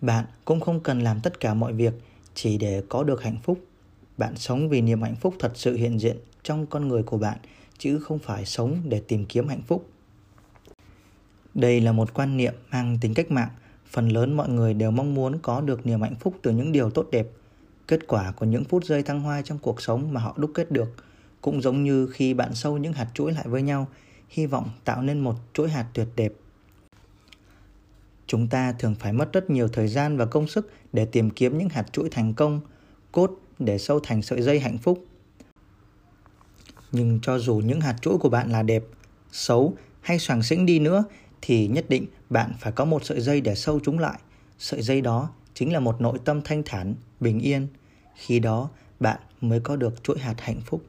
Bạn 0.00 0.24
cũng 0.44 0.60
không 0.60 0.80
cần 0.80 1.00
làm 1.00 1.20
tất 1.20 1.40
cả 1.40 1.54
mọi 1.54 1.72
việc 1.72 1.94
chỉ 2.34 2.58
để 2.58 2.82
có 2.88 3.02
được 3.02 3.22
hạnh 3.22 3.38
phúc. 3.42 3.64
Bạn 4.18 4.36
sống 4.36 4.68
vì 4.68 4.80
niềm 4.80 5.02
hạnh 5.02 5.16
phúc 5.16 5.34
thật 5.38 5.52
sự 5.54 5.76
hiện 5.76 6.00
diện 6.00 6.16
trong 6.42 6.66
con 6.66 6.88
người 6.88 7.02
của 7.02 7.18
bạn 7.18 7.38
chứ 7.78 7.98
không 7.98 8.18
phải 8.18 8.44
sống 8.44 8.76
để 8.84 9.02
tìm 9.08 9.24
kiếm 9.24 9.48
hạnh 9.48 9.62
phúc. 9.66 9.90
Đây 11.54 11.80
là 11.80 11.92
một 11.92 12.14
quan 12.14 12.36
niệm 12.36 12.54
mang 12.70 12.98
tính 13.00 13.14
cách 13.14 13.30
mạng, 13.30 13.50
phần 13.86 14.08
lớn 14.08 14.36
mọi 14.36 14.48
người 14.48 14.74
đều 14.74 14.90
mong 14.90 15.14
muốn 15.14 15.38
có 15.42 15.60
được 15.60 15.86
niềm 15.86 16.02
hạnh 16.02 16.14
phúc 16.20 16.34
từ 16.42 16.50
những 16.50 16.72
điều 16.72 16.90
tốt 16.90 17.06
đẹp. 17.10 17.26
Kết 17.88 18.06
quả 18.06 18.32
của 18.32 18.46
những 18.46 18.64
phút 18.64 18.84
giây 18.84 19.02
thăng 19.02 19.20
hoa 19.20 19.42
trong 19.42 19.58
cuộc 19.58 19.82
sống 19.82 20.12
mà 20.12 20.20
họ 20.20 20.34
đúc 20.36 20.50
kết 20.54 20.70
được 20.70 20.94
cũng 21.40 21.62
giống 21.62 21.84
như 21.84 22.06
khi 22.06 22.34
bạn 22.34 22.54
sâu 22.54 22.78
những 22.78 22.92
hạt 22.92 23.08
chuỗi 23.14 23.32
lại 23.32 23.44
với 23.48 23.62
nhau. 23.62 23.86
Hy 24.28 24.46
vọng 24.46 24.70
tạo 24.84 25.02
nên 25.02 25.20
một 25.20 25.34
chuỗi 25.52 25.70
hạt 25.70 25.86
tuyệt 25.94 26.08
đẹp. 26.16 26.32
Chúng 28.26 28.48
ta 28.48 28.72
thường 28.78 28.94
phải 28.94 29.12
mất 29.12 29.32
rất 29.32 29.50
nhiều 29.50 29.68
thời 29.68 29.88
gian 29.88 30.16
và 30.16 30.26
công 30.26 30.46
sức 30.46 30.72
để 30.92 31.04
tìm 31.04 31.30
kiếm 31.30 31.58
những 31.58 31.68
hạt 31.68 31.92
chuỗi 31.92 32.08
thành 32.10 32.34
công 32.34 32.60
cốt 33.12 33.30
để 33.58 33.78
sâu 33.78 34.00
thành 34.00 34.22
sợi 34.22 34.42
dây 34.42 34.60
hạnh 34.60 34.78
phúc 34.78 35.04
nhưng 36.92 37.18
cho 37.22 37.38
dù 37.38 37.56
những 37.64 37.80
hạt 37.80 37.96
chuỗi 38.00 38.18
của 38.18 38.28
bạn 38.28 38.50
là 38.50 38.62
đẹp, 38.62 38.84
xấu 39.32 39.74
hay 40.00 40.18
soàng 40.18 40.42
xĩnh 40.42 40.66
đi 40.66 40.78
nữa, 40.78 41.04
thì 41.42 41.66
nhất 41.66 41.84
định 41.88 42.06
bạn 42.30 42.52
phải 42.60 42.72
có 42.72 42.84
một 42.84 43.04
sợi 43.04 43.20
dây 43.20 43.40
để 43.40 43.54
sâu 43.54 43.80
chúng 43.84 43.98
lại. 43.98 44.18
Sợi 44.58 44.82
dây 44.82 45.00
đó 45.00 45.30
chính 45.54 45.72
là 45.72 45.80
một 45.80 46.00
nội 46.00 46.18
tâm 46.24 46.40
thanh 46.42 46.62
thản, 46.66 46.94
bình 47.20 47.40
yên. 47.40 47.66
Khi 48.16 48.38
đó, 48.38 48.68
bạn 49.00 49.20
mới 49.40 49.60
có 49.60 49.76
được 49.76 50.04
chuỗi 50.04 50.18
hạt 50.18 50.34
hạnh 50.38 50.60
phúc. 50.66 50.84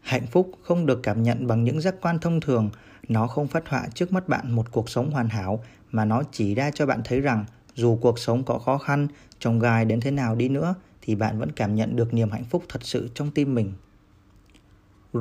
Hạnh 0.00 0.26
phúc 0.26 0.50
không 0.62 0.86
được 0.86 1.00
cảm 1.02 1.22
nhận 1.22 1.46
bằng 1.46 1.64
những 1.64 1.80
giác 1.80 1.94
quan 2.00 2.18
thông 2.18 2.40
thường. 2.40 2.70
Nó 3.08 3.26
không 3.26 3.48
phát 3.48 3.68
họa 3.68 3.86
trước 3.94 4.12
mắt 4.12 4.28
bạn 4.28 4.52
một 4.52 4.72
cuộc 4.72 4.90
sống 4.90 5.10
hoàn 5.10 5.28
hảo, 5.28 5.64
mà 5.90 6.04
nó 6.04 6.22
chỉ 6.32 6.54
ra 6.54 6.70
cho 6.70 6.86
bạn 6.86 7.00
thấy 7.04 7.20
rằng 7.20 7.44
dù 7.74 7.98
cuộc 8.00 8.18
sống 8.18 8.44
có 8.44 8.58
khó 8.58 8.78
khăn 8.78 9.08
trông 9.38 9.58
gai 9.58 9.84
đến 9.84 10.00
thế 10.00 10.10
nào 10.10 10.34
đi 10.34 10.48
nữa, 10.48 10.74
thì 11.02 11.14
bạn 11.14 11.38
vẫn 11.38 11.52
cảm 11.52 11.74
nhận 11.74 11.96
được 11.96 12.14
niềm 12.14 12.30
hạnh 12.30 12.44
phúc 12.44 12.64
thật 12.68 12.80
sự 12.82 13.08
trong 13.14 13.30
tim 13.30 13.54
mình. 13.54 13.72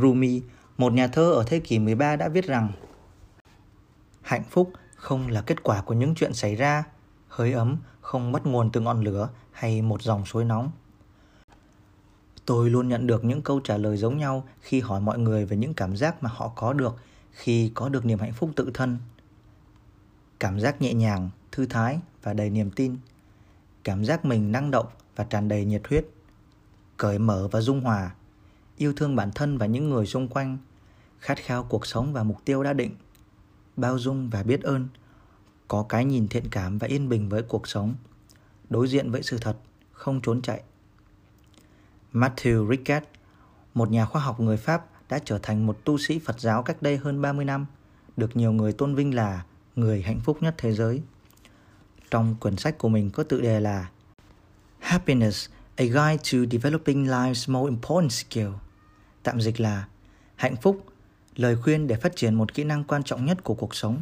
Rumi, 0.02 0.42
một 0.78 0.94
nhà 0.94 1.08
thơ 1.08 1.32
ở 1.32 1.44
thế 1.48 1.60
kỷ 1.60 1.80
13 1.80 2.16
đã 2.16 2.30
viết 2.30 2.46
rằng 2.46 2.72
Hạnh 4.22 4.44
phúc 4.50 4.72
không 4.96 5.28
là 5.28 5.42
kết 5.42 5.64
quả 5.64 5.82
của 5.82 5.94
những 5.94 6.16
chuyện 6.16 6.34
xảy 6.34 6.56
ra, 6.56 6.84
hơi 7.28 7.54
ấm 7.54 7.78
không 8.02 8.32
bắt 8.32 8.46
nguồn 8.46 8.72
từ 8.72 8.82
ngọn 8.82 9.02
lửa 9.02 9.30
hay 9.52 9.82
một 9.82 10.02
dòng 10.02 10.26
suối 10.26 10.46
nóng. 10.46 10.72
Tôi 12.46 12.70
luôn 12.70 12.88
nhận 12.88 13.08
được 13.08 13.24
những 13.24 13.42
câu 13.42 13.60
trả 13.60 13.78
lời 13.78 13.98
giống 13.98 14.18
nhau 14.18 14.48
khi 14.62 14.82
hỏi 14.82 15.02
mọi 15.02 15.20
người 15.20 15.46
về 15.46 15.58
những 15.58 15.74
cảm 15.74 15.96
giác 15.96 16.24
mà 16.24 16.30
họ 16.34 16.52
có 16.56 16.74
được 16.74 16.96
khi 17.32 17.72
có 17.74 17.90
được 17.90 18.06
niềm 18.06 18.20
hạnh 18.20 18.34
phúc 18.34 18.52
tự 18.56 18.72
thân. 18.74 18.98
Cảm 20.40 20.60
giác 20.60 20.82
nhẹ 20.82 20.94
nhàng, 20.94 21.30
thư 21.52 21.66
thái 21.66 22.00
và 22.24 22.34
đầy 22.34 22.50
niềm 22.50 22.72
tin. 22.72 22.98
Cảm 23.84 24.06
giác 24.06 24.26
mình 24.26 24.52
năng 24.52 24.72
động 24.72 24.88
và 25.16 25.24
tràn 25.24 25.48
đầy 25.48 25.66
nhiệt 25.66 25.82
huyết. 25.90 26.06
Cởi 26.98 27.20
mở 27.20 27.48
và 27.52 27.62
dung 27.62 27.82
hòa. 27.82 28.12
Yêu 28.78 28.94
thương 28.94 29.16
bản 29.16 29.32
thân 29.36 29.58
và 29.58 29.66
những 29.66 29.90
người 29.90 30.06
xung 30.06 30.28
quanh. 30.28 30.58
Khát 31.20 31.38
khao 31.38 31.64
cuộc 31.64 31.86
sống 31.86 32.14
và 32.14 32.24
mục 32.24 32.46
tiêu 32.46 32.64
đã 32.64 32.74
định. 32.74 32.96
Bao 33.78 34.00
dung 34.00 34.30
và 34.30 34.44
biết 34.44 34.62
ơn. 34.62 34.88
Có 35.68 35.86
cái 35.90 36.06
nhìn 36.06 36.28
thiện 36.28 36.44
cảm 36.52 36.78
và 36.78 36.88
yên 36.88 37.10
bình 37.10 37.30
với 37.30 37.42
cuộc 37.42 37.68
sống 37.68 37.96
đối 38.70 38.88
diện 38.88 39.12
với 39.12 39.24
sự 39.24 39.38
thật, 39.38 39.58
không 39.92 40.22
trốn 40.22 40.42
chạy. 40.42 40.62
Matthew 42.14 42.70
Ricard, 42.70 43.06
một 43.74 43.92
nhà 43.92 44.06
khoa 44.06 44.22
học 44.22 44.40
người 44.40 44.58
Pháp 44.58 44.86
đã 45.10 45.20
trở 45.26 45.40
thành 45.44 45.66
một 45.66 45.78
tu 45.84 45.98
sĩ 45.98 46.20
Phật 46.20 46.40
giáo 46.40 46.64
cách 46.64 46.82
đây 46.82 46.98
hơn 46.98 47.22
30 47.22 47.46
năm, 47.46 47.66
được 48.18 48.36
nhiều 48.36 48.52
người 48.52 48.74
tôn 48.74 48.96
vinh 48.96 49.16
là 49.16 49.46
người 49.76 50.02
hạnh 50.02 50.20
phúc 50.20 50.38
nhất 50.42 50.56
thế 50.58 50.74
giới. 50.74 51.02
Trong 52.12 52.36
quyển 52.40 52.58
sách 52.58 52.78
của 52.78 52.90
mình 52.90 53.10
có 53.10 53.24
tự 53.24 53.42
đề 53.42 53.60
là 53.60 53.90
Happiness, 54.80 55.50
a 55.76 55.86
guide 55.86 56.18
to 56.18 56.38
developing 56.52 57.06
life's 57.06 57.52
most 57.52 57.70
important 57.70 58.12
skill. 58.12 58.50
Tạm 59.26 59.42
dịch 59.42 59.62
là 59.62 59.86
Hạnh 60.36 60.56
phúc, 60.56 60.86
lời 61.36 61.56
khuyên 61.56 61.88
để 61.88 61.96
phát 61.96 62.16
triển 62.16 62.36
một 62.36 62.54
kỹ 62.54 62.64
năng 62.64 62.84
quan 62.84 63.04
trọng 63.04 63.26
nhất 63.26 63.44
của 63.44 63.54
cuộc 63.54 63.76
sống. 63.76 64.02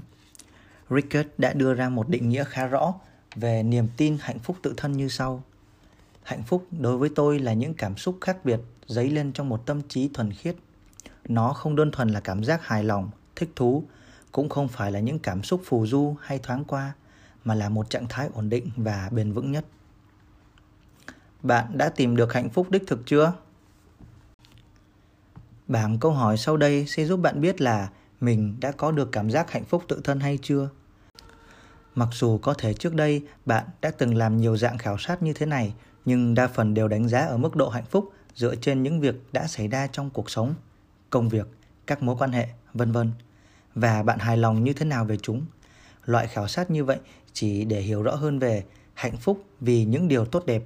Rickert 0.90 1.28
đã 1.38 1.54
đưa 1.54 1.74
ra 1.74 1.90
một 1.90 2.10
định 2.10 2.30
nghĩa 2.30 2.44
khá 2.44 2.68
rõ 2.68 2.94
về 3.36 3.64
niềm 3.64 3.88
tin 3.98 4.18
hạnh 4.22 4.40
phúc 4.40 4.58
tự 4.62 4.74
thân 4.78 4.92
như 4.92 5.10
sau. 5.10 5.44
Hạnh 6.24 6.44
phúc 6.44 6.68
đối 6.72 6.98
với 6.98 7.10
tôi 7.16 7.40
là 7.40 7.54
những 7.54 7.74
cảm 7.74 7.98
xúc 7.98 8.18
khác 8.22 8.46
biệt 8.46 8.60
dấy 8.88 9.10
lên 9.10 9.32
trong 9.32 9.50
một 9.50 9.66
tâm 9.66 9.82
trí 9.88 10.10
thuần 10.14 10.32
khiết. 10.32 10.56
Nó 11.28 11.54
không 11.54 11.76
đơn 11.76 11.92
thuần 11.92 12.10
là 12.10 12.20
cảm 12.20 12.44
giác 12.44 12.68
hài 12.68 12.84
lòng, 12.84 13.10
thích 13.36 13.50
thú, 13.56 13.84
cũng 14.32 14.50
không 14.50 14.68
phải 14.68 14.92
là 14.92 15.00
những 15.00 15.20
cảm 15.20 15.44
xúc 15.44 15.62
phù 15.66 15.88
du 15.88 16.16
hay 16.22 16.40
thoáng 16.40 16.66
qua, 16.66 16.94
mà 17.44 17.56
là 17.56 17.70
một 17.70 17.90
trạng 17.90 18.08
thái 18.10 18.30
ổn 18.34 18.50
định 18.50 18.70
và 18.76 19.10
bền 19.12 19.32
vững 19.32 19.52
nhất. 19.52 19.66
Bạn 21.44 21.78
đã 21.78 21.90
tìm 21.90 22.16
được 22.16 22.34
hạnh 22.34 22.50
phúc 22.50 22.72
đích 22.72 22.84
thực 22.88 23.00
chưa? 23.06 23.34
Bảng 25.68 26.00
câu 26.00 26.12
hỏi 26.12 26.38
sau 26.38 26.58
đây 26.58 26.86
sẽ 26.88 27.06
giúp 27.06 27.18
bạn 27.18 27.42
biết 27.42 27.62
là 27.62 27.90
mình 28.22 28.58
đã 28.60 28.72
có 28.72 28.92
được 28.92 29.12
cảm 29.12 29.30
giác 29.30 29.52
hạnh 29.52 29.66
phúc 29.66 29.84
tự 29.88 30.02
thân 30.04 30.20
hay 30.20 30.40
chưa. 30.42 30.70
Mặc 31.96 32.10
dù 32.12 32.38
có 32.38 32.54
thể 32.54 32.74
trước 32.74 32.94
đây 32.94 33.26
bạn 33.46 33.66
đã 33.82 33.92
từng 33.92 34.16
làm 34.16 34.38
nhiều 34.38 34.58
dạng 34.58 34.78
khảo 34.78 34.98
sát 34.98 35.24
như 35.24 35.34
thế 35.34 35.46
này, 35.46 35.74
nhưng 36.06 36.34
đa 36.34 36.48
phần 36.48 36.74
đều 36.74 36.88
đánh 36.88 37.10
giá 37.10 37.26
ở 37.26 37.38
mức 37.38 37.56
độ 37.56 37.70
hạnh 37.70 37.86
phúc 37.86 38.14
dựa 38.36 38.56
trên 38.56 38.84
những 38.84 39.00
việc 39.00 39.16
đã 39.32 39.48
xảy 39.48 39.68
ra 39.68 39.88
trong 39.88 40.10
cuộc 40.10 40.30
sống, 40.30 40.56
công 41.10 41.30
việc, 41.30 41.48
các 41.88 42.04
mối 42.04 42.16
quan 42.20 42.32
hệ, 42.32 42.48
vân 42.74 42.92
vân 42.92 43.12
và 43.76 44.04
bạn 44.04 44.20
hài 44.20 44.38
lòng 44.38 44.64
như 44.64 44.74
thế 44.74 44.86
nào 44.86 45.06
về 45.06 45.18
chúng. 45.18 45.46
Loại 46.06 46.28
khảo 46.28 46.48
sát 46.48 46.72
như 46.72 46.84
vậy 46.84 47.00
chỉ 47.34 47.66
để 47.66 47.82
hiểu 47.82 48.04
rõ 48.04 48.16
hơn 48.16 48.40
về 48.40 48.64
hạnh 48.94 49.18
phúc 49.18 49.44
vì 49.60 49.86
những 49.86 50.08
điều 50.08 50.26
tốt 50.26 50.46
đẹp. 50.46 50.64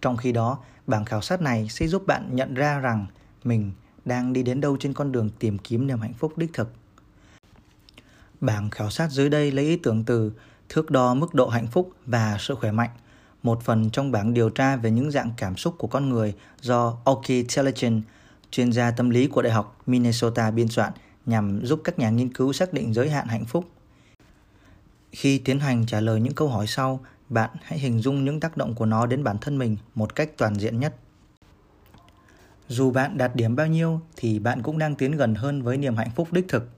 Trong 0.00 0.16
khi 0.16 0.32
đó, 0.32 0.58
bảng 0.86 1.04
khảo 1.04 1.20
sát 1.20 1.40
này 1.40 1.68
sẽ 1.70 1.86
giúp 1.86 2.06
bạn 2.06 2.28
nhận 2.36 2.54
ra 2.54 2.78
rằng 2.78 3.06
mình 3.44 3.72
đang 4.08 4.32
đi 4.32 4.42
đến 4.42 4.60
đâu 4.60 4.76
trên 4.76 4.92
con 4.94 5.12
đường 5.12 5.30
tìm 5.38 5.58
kiếm 5.58 5.86
niềm 5.86 6.00
hạnh 6.00 6.14
phúc 6.14 6.38
đích 6.38 6.52
thực. 6.52 6.72
Bảng 8.40 8.70
khảo 8.70 8.90
sát 8.90 9.10
dưới 9.10 9.28
đây 9.28 9.52
lấy 9.52 9.64
ý 9.64 9.76
tưởng 9.76 10.04
từ 10.04 10.32
thước 10.68 10.90
đo 10.90 11.14
mức 11.14 11.34
độ 11.34 11.48
hạnh 11.48 11.66
phúc 11.66 11.92
và 12.06 12.36
sự 12.40 12.54
khỏe 12.54 12.72
mạnh, 12.72 12.90
một 13.42 13.62
phần 13.62 13.90
trong 13.90 14.12
bảng 14.12 14.34
điều 14.34 14.50
tra 14.50 14.76
về 14.76 14.90
những 14.90 15.10
dạng 15.10 15.30
cảm 15.36 15.56
xúc 15.56 15.74
của 15.78 15.86
con 15.86 16.08
người 16.08 16.34
do 16.60 16.96
Oki 17.04 17.28
Intelligent, 17.28 18.02
chuyên 18.50 18.72
gia 18.72 18.90
tâm 18.90 19.10
lý 19.10 19.26
của 19.26 19.42
Đại 19.42 19.52
học 19.52 19.82
Minnesota 19.86 20.50
biên 20.50 20.68
soạn 20.68 20.92
nhằm 21.26 21.66
giúp 21.66 21.80
các 21.84 21.98
nhà 21.98 22.10
nghiên 22.10 22.32
cứu 22.32 22.52
xác 22.52 22.72
định 22.72 22.94
giới 22.94 23.10
hạn 23.10 23.26
hạnh 23.28 23.44
phúc. 23.44 23.64
Khi 25.12 25.38
tiến 25.38 25.60
hành 25.60 25.86
trả 25.86 26.00
lời 26.00 26.20
những 26.20 26.34
câu 26.34 26.48
hỏi 26.48 26.66
sau, 26.66 27.00
bạn 27.28 27.50
hãy 27.62 27.78
hình 27.78 28.00
dung 28.00 28.24
những 28.24 28.40
tác 28.40 28.56
động 28.56 28.74
của 28.74 28.86
nó 28.86 29.06
đến 29.06 29.24
bản 29.24 29.38
thân 29.40 29.58
mình 29.58 29.76
một 29.94 30.14
cách 30.14 30.30
toàn 30.36 30.54
diện 30.54 30.80
nhất. 30.80 30.94
Dù 32.68 32.90
bạn 32.90 33.18
đạt 33.18 33.36
điểm 33.36 33.56
bao 33.56 33.66
nhiêu 33.66 34.00
thì 34.16 34.38
bạn 34.38 34.62
cũng 34.62 34.78
đang 34.78 34.94
tiến 34.94 35.16
gần 35.16 35.34
hơn 35.34 35.62
với 35.62 35.76
niềm 35.76 35.96
hạnh 35.96 36.10
phúc 36.14 36.28
đích 36.32 36.48
thực. 36.48 36.68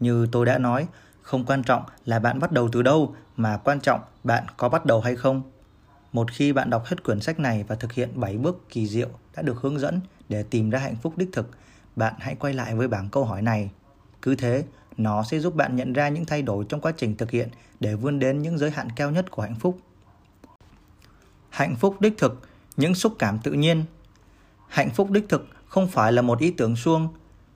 Như 0.00 0.26
tôi 0.32 0.46
đã 0.46 0.58
nói, 0.58 0.86
không 1.22 1.44
quan 1.44 1.62
trọng 1.62 1.84
là 2.04 2.18
bạn 2.18 2.38
bắt 2.38 2.52
đầu 2.52 2.68
từ 2.72 2.82
đâu 2.82 3.14
mà 3.36 3.56
quan 3.56 3.80
trọng 3.80 4.00
bạn 4.24 4.44
có 4.56 4.68
bắt 4.68 4.86
đầu 4.86 5.00
hay 5.00 5.16
không. 5.16 5.42
Một 6.12 6.32
khi 6.32 6.52
bạn 6.52 6.70
đọc 6.70 6.84
hết 6.86 7.04
quyển 7.04 7.20
sách 7.20 7.38
này 7.38 7.64
và 7.68 7.74
thực 7.74 7.92
hiện 7.92 8.20
7 8.20 8.38
bước 8.38 8.68
kỳ 8.68 8.86
diệu 8.86 9.08
đã 9.36 9.42
được 9.42 9.56
hướng 9.60 9.78
dẫn 9.78 10.00
để 10.28 10.42
tìm 10.42 10.70
ra 10.70 10.78
hạnh 10.78 10.96
phúc 11.02 11.12
đích 11.16 11.28
thực, 11.32 11.50
bạn 11.96 12.14
hãy 12.18 12.34
quay 12.34 12.54
lại 12.54 12.74
với 12.74 12.88
bảng 12.88 13.08
câu 13.08 13.24
hỏi 13.24 13.42
này. 13.42 13.70
Cứ 14.22 14.34
thế, 14.34 14.64
nó 14.96 15.22
sẽ 15.22 15.38
giúp 15.38 15.54
bạn 15.54 15.76
nhận 15.76 15.92
ra 15.92 16.08
những 16.08 16.24
thay 16.24 16.42
đổi 16.42 16.64
trong 16.68 16.80
quá 16.80 16.92
trình 16.96 17.16
thực 17.16 17.30
hiện 17.30 17.48
để 17.80 17.94
vươn 17.94 18.18
đến 18.18 18.42
những 18.42 18.58
giới 18.58 18.70
hạn 18.70 18.88
cao 18.96 19.10
nhất 19.10 19.30
của 19.30 19.42
hạnh 19.42 19.58
phúc. 19.60 19.78
Hạnh 21.50 21.76
phúc 21.76 21.96
đích 22.00 22.18
thực, 22.18 22.42
những 22.76 22.94
xúc 22.94 23.12
cảm 23.18 23.38
tự 23.38 23.52
nhiên 23.52 23.84
hạnh 24.72 24.90
phúc 24.90 25.10
đích 25.10 25.28
thực 25.28 25.48
không 25.66 25.88
phải 25.88 26.12
là 26.12 26.22
một 26.22 26.38
ý 26.38 26.50
tưởng 26.50 26.76
suông. 26.76 27.08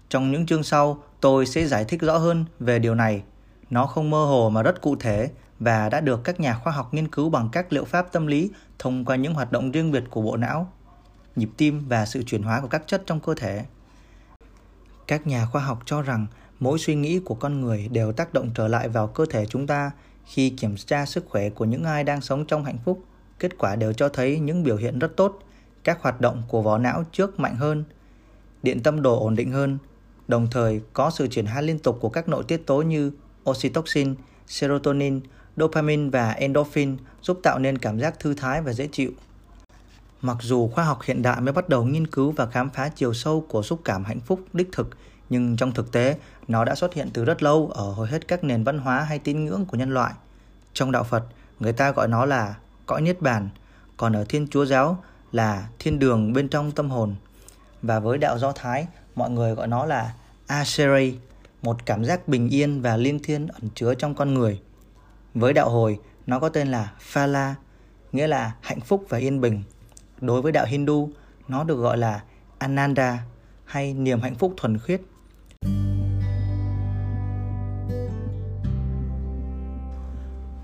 Trong 0.08 0.32
những 0.32 0.46
chương 0.46 0.62
sau, 0.62 1.02
tôi 1.20 1.46
sẽ 1.46 1.66
giải 1.66 1.84
thích 1.84 2.00
rõ 2.00 2.18
hơn 2.18 2.44
về 2.60 2.78
điều 2.78 2.94
này. 2.94 3.22
Nó 3.70 3.86
không 3.86 4.10
mơ 4.10 4.24
hồ 4.24 4.50
mà 4.50 4.62
rất 4.62 4.80
cụ 4.80 4.96
thể 4.96 5.30
và 5.58 5.88
đã 5.88 6.00
được 6.00 6.24
các 6.24 6.40
nhà 6.40 6.54
khoa 6.54 6.72
học 6.72 6.94
nghiên 6.94 7.08
cứu 7.08 7.30
bằng 7.30 7.48
các 7.52 7.72
liệu 7.72 7.84
pháp 7.84 8.12
tâm 8.12 8.26
lý 8.26 8.50
thông 8.78 9.04
qua 9.04 9.16
những 9.16 9.34
hoạt 9.34 9.52
động 9.52 9.70
riêng 9.70 9.92
biệt 9.92 10.04
của 10.10 10.22
bộ 10.22 10.36
não, 10.36 10.72
nhịp 11.36 11.48
tim 11.56 11.88
và 11.88 12.06
sự 12.06 12.22
chuyển 12.22 12.42
hóa 12.42 12.60
của 12.60 12.68
các 12.68 12.82
chất 12.86 13.02
trong 13.06 13.20
cơ 13.20 13.34
thể. 13.34 13.64
Các 15.06 15.26
nhà 15.26 15.46
khoa 15.46 15.62
học 15.62 15.82
cho 15.84 16.02
rằng 16.02 16.26
mỗi 16.60 16.78
suy 16.78 16.94
nghĩ 16.94 17.20
của 17.24 17.34
con 17.34 17.60
người 17.60 17.88
đều 17.88 18.12
tác 18.12 18.32
động 18.34 18.50
trở 18.54 18.68
lại 18.68 18.88
vào 18.88 19.06
cơ 19.06 19.26
thể 19.30 19.46
chúng 19.46 19.66
ta 19.66 19.90
khi 20.26 20.50
kiểm 20.50 20.76
tra 20.76 21.06
sức 21.06 21.26
khỏe 21.28 21.50
của 21.50 21.64
những 21.64 21.84
ai 21.84 22.04
đang 22.04 22.20
sống 22.20 22.44
trong 22.46 22.64
hạnh 22.64 22.78
phúc 22.84 23.04
kết 23.38 23.58
quả 23.58 23.76
đều 23.76 23.92
cho 23.92 24.08
thấy 24.08 24.38
những 24.38 24.62
biểu 24.62 24.76
hiện 24.76 24.98
rất 24.98 25.16
tốt 25.16 25.45
các 25.86 26.02
hoạt 26.02 26.20
động 26.20 26.42
của 26.48 26.62
vỏ 26.62 26.78
não 26.78 27.04
trước 27.12 27.40
mạnh 27.40 27.56
hơn, 27.56 27.84
điện 28.62 28.82
tâm 28.82 29.02
đồ 29.02 29.20
ổn 29.20 29.36
định 29.36 29.52
hơn, 29.52 29.78
đồng 30.28 30.46
thời 30.50 30.80
có 30.92 31.10
sự 31.10 31.28
chuyển 31.28 31.46
hóa 31.46 31.60
liên 31.60 31.78
tục 31.78 31.98
của 32.00 32.08
các 32.08 32.28
nội 32.28 32.44
tiết 32.48 32.66
tố 32.66 32.82
như 32.82 33.12
oxytocin, 33.50 34.14
serotonin, 34.46 35.20
dopamine 35.56 36.10
và 36.10 36.30
endorphin 36.30 36.96
giúp 37.22 37.40
tạo 37.42 37.58
nên 37.58 37.78
cảm 37.78 38.00
giác 38.00 38.20
thư 38.20 38.34
thái 38.34 38.62
và 38.62 38.72
dễ 38.72 38.88
chịu. 38.92 39.10
Mặc 40.20 40.36
dù 40.40 40.68
khoa 40.68 40.84
học 40.84 41.02
hiện 41.02 41.22
đại 41.22 41.40
mới 41.40 41.52
bắt 41.52 41.68
đầu 41.68 41.84
nghiên 41.84 42.06
cứu 42.06 42.32
và 42.32 42.46
khám 42.46 42.70
phá 42.70 42.88
chiều 42.88 43.14
sâu 43.14 43.46
của 43.48 43.62
xúc 43.62 43.80
cảm 43.84 44.04
hạnh 44.04 44.20
phúc 44.20 44.40
đích 44.52 44.68
thực, 44.72 44.90
nhưng 45.30 45.56
trong 45.56 45.72
thực 45.72 45.92
tế, 45.92 46.16
nó 46.48 46.64
đã 46.64 46.74
xuất 46.74 46.94
hiện 46.94 47.08
từ 47.12 47.24
rất 47.24 47.42
lâu 47.42 47.70
ở 47.74 47.92
hầu 47.92 48.04
hết 48.04 48.28
các 48.28 48.44
nền 48.44 48.64
văn 48.64 48.78
hóa 48.78 49.00
hay 49.00 49.18
tín 49.18 49.44
ngưỡng 49.44 49.64
của 49.64 49.76
nhân 49.76 49.94
loại. 49.94 50.12
Trong 50.72 50.92
đạo 50.92 51.04
Phật, 51.04 51.24
người 51.60 51.72
ta 51.72 51.90
gọi 51.92 52.08
nó 52.08 52.24
là 52.24 52.54
cõi 52.86 53.02
niết 53.02 53.22
bàn, 53.22 53.48
còn 53.96 54.16
ở 54.16 54.24
Thiên 54.28 54.48
Chúa 54.48 54.64
giáo, 54.64 55.02
là 55.32 55.68
thiên 55.78 55.98
đường 55.98 56.32
bên 56.32 56.48
trong 56.48 56.72
tâm 56.72 56.90
hồn 56.90 57.14
và 57.82 58.00
với 58.00 58.18
đạo 58.18 58.38
Do 58.38 58.52
Thái 58.52 58.86
mọi 59.14 59.30
người 59.30 59.54
gọi 59.54 59.66
nó 59.66 59.84
là 59.84 60.14
Asherei, 60.46 61.18
một 61.62 61.86
cảm 61.86 62.04
giác 62.04 62.28
bình 62.28 62.48
yên 62.48 62.82
và 62.82 62.96
liên 62.96 63.18
thiên 63.22 63.46
ẩn 63.46 63.68
chứa 63.74 63.94
trong 63.94 64.14
con 64.14 64.34
người. 64.34 64.60
Với 65.34 65.52
đạo 65.52 65.70
hồi, 65.70 65.98
nó 66.26 66.38
có 66.38 66.48
tên 66.48 66.68
là 66.68 66.92
Phala, 67.00 67.54
nghĩa 68.12 68.26
là 68.26 68.52
hạnh 68.60 68.80
phúc 68.80 69.04
và 69.08 69.18
yên 69.18 69.40
bình. 69.40 69.62
Đối 70.20 70.42
với 70.42 70.52
đạo 70.52 70.66
Hindu, 70.66 71.10
nó 71.48 71.64
được 71.64 71.76
gọi 71.76 71.98
là 71.98 72.22
Ananda 72.58 73.18
hay 73.64 73.94
niềm 73.94 74.20
hạnh 74.20 74.34
phúc 74.34 74.54
thuần 74.56 74.78
khiết. 74.78 75.00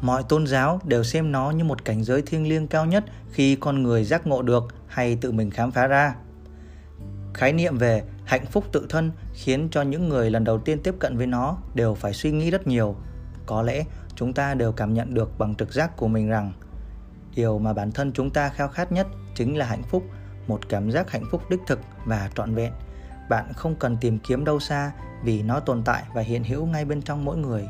Mọi 0.03 0.23
tôn 0.23 0.47
giáo 0.47 0.81
đều 0.85 1.05
xem 1.05 1.33
nó 1.33 1.51
như 1.51 1.65
một 1.65 1.85
cảnh 1.85 2.05
giới 2.05 2.23
thiêng 2.23 2.49
liêng 2.49 2.67
cao 2.67 2.87
nhất 2.87 3.05
khi 3.31 3.57
con 3.57 3.83
người 3.83 4.05
giác 4.05 4.27
ngộ 4.27 4.43
được 4.43 4.65
hay 4.87 5.17
tự 5.17 5.33
mình 5.33 5.51
khám 5.51 5.71
phá 5.71 5.87
ra. 5.87 6.15
Khái 7.35 7.53
niệm 7.53 7.79
về 7.79 8.03
hạnh 8.25 8.47
phúc 8.47 8.65
tự 8.73 8.87
thân 8.89 9.11
khiến 9.35 9.69
cho 9.71 9.83
những 9.83 10.09
người 10.09 10.31
lần 10.31 10.45
đầu 10.45 10.59
tiên 10.59 10.79
tiếp 10.83 10.95
cận 10.99 11.17
với 11.17 11.27
nó 11.27 11.57
đều 11.75 11.95
phải 11.95 12.13
suy 12.13 12.31
nghĩ 12.31 12.51
rất 12.51 12.67
nhiều. 12.67 12.97
Có 13.47 13.63
lẽ 13.63 13.85
chúng 14.17 14.33
ta 14.33 14.55
đều 14.55 14.73
cảm 14.73 14.95
nhận 14.95 15.15
được 15.15 15.39
bằng 15.39 15.55
trực 15.55 15.73
giác 15.73 15.97
của 15.97 16.09
mình 16.09 16.29
rằng 16.29 16.53
điều 17.35 17.59
mà 17.59 17.73
bản 17.73 17.93
thân 17.93 18.13
chúng 18.13 18.31
ta 18.31 18.49
khao 18.49 18.69
khát 18.69 18.93
nhất 18.93 19.07
chính 19.35 19.57
là 19.57 19.67
hạnh 19.67 19.83
phúc, 19.83 20.03
một 20.47 20.69
cảm 20.69 20.91
giác 20.91 21.11
hạnh 21.11 21.25
phúc 21.31 21.43
đích 21.51 21.61
thực 21.67 21.81
và 22.05 22.31
trọn 22.35 22.55
vẹn. 22.55 22.73
Bạn 23.29 23.53
không 23.57 23.75
cần 23.75 23.97
tìm 24.01 24.19
kiếm 24.19 24.45
đâu 24.45 24.61
xa 24.61 24.93
vì 25.25 25.43
nó 25.43 25.61
tồn 25.61 25.83
tại 25.85 26.03
và 26.15 26.23
hiện 26.23 26.45
hữu 26.45 26.67
ngay 26.67 26.85
bên 26.85 27.03
trong 27.03 27.25
mỗi 27.25 27.37
người 27.37 27.69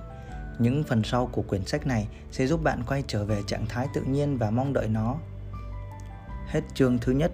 những 0.59 0.85
phần 0.85 1.03
sau 1.05 1.27
của 1.27 1.43
quyển 1.43 1.67
sách 1.67 1.87
này 1.87 2.09
sẽ 2.31 2.47
giúp 2.47 2.62
bạn 2.62 2.83
quay 2.87 3.05
trở 3.07 3.25
về 3.25 3.43
trạng 3.47 3.67
thái 3.69 3.88
tự 3.95 4.03
nhiên 4.03 4.38
và 4.38 4.51
mong 4.51 4.73
đợi 4.73 4.88
nó. 4.88 5.17
Hết 6.47 6.61
chương 6.75 6.99
thứ 6.99 7.12
nhất 7.12 7.33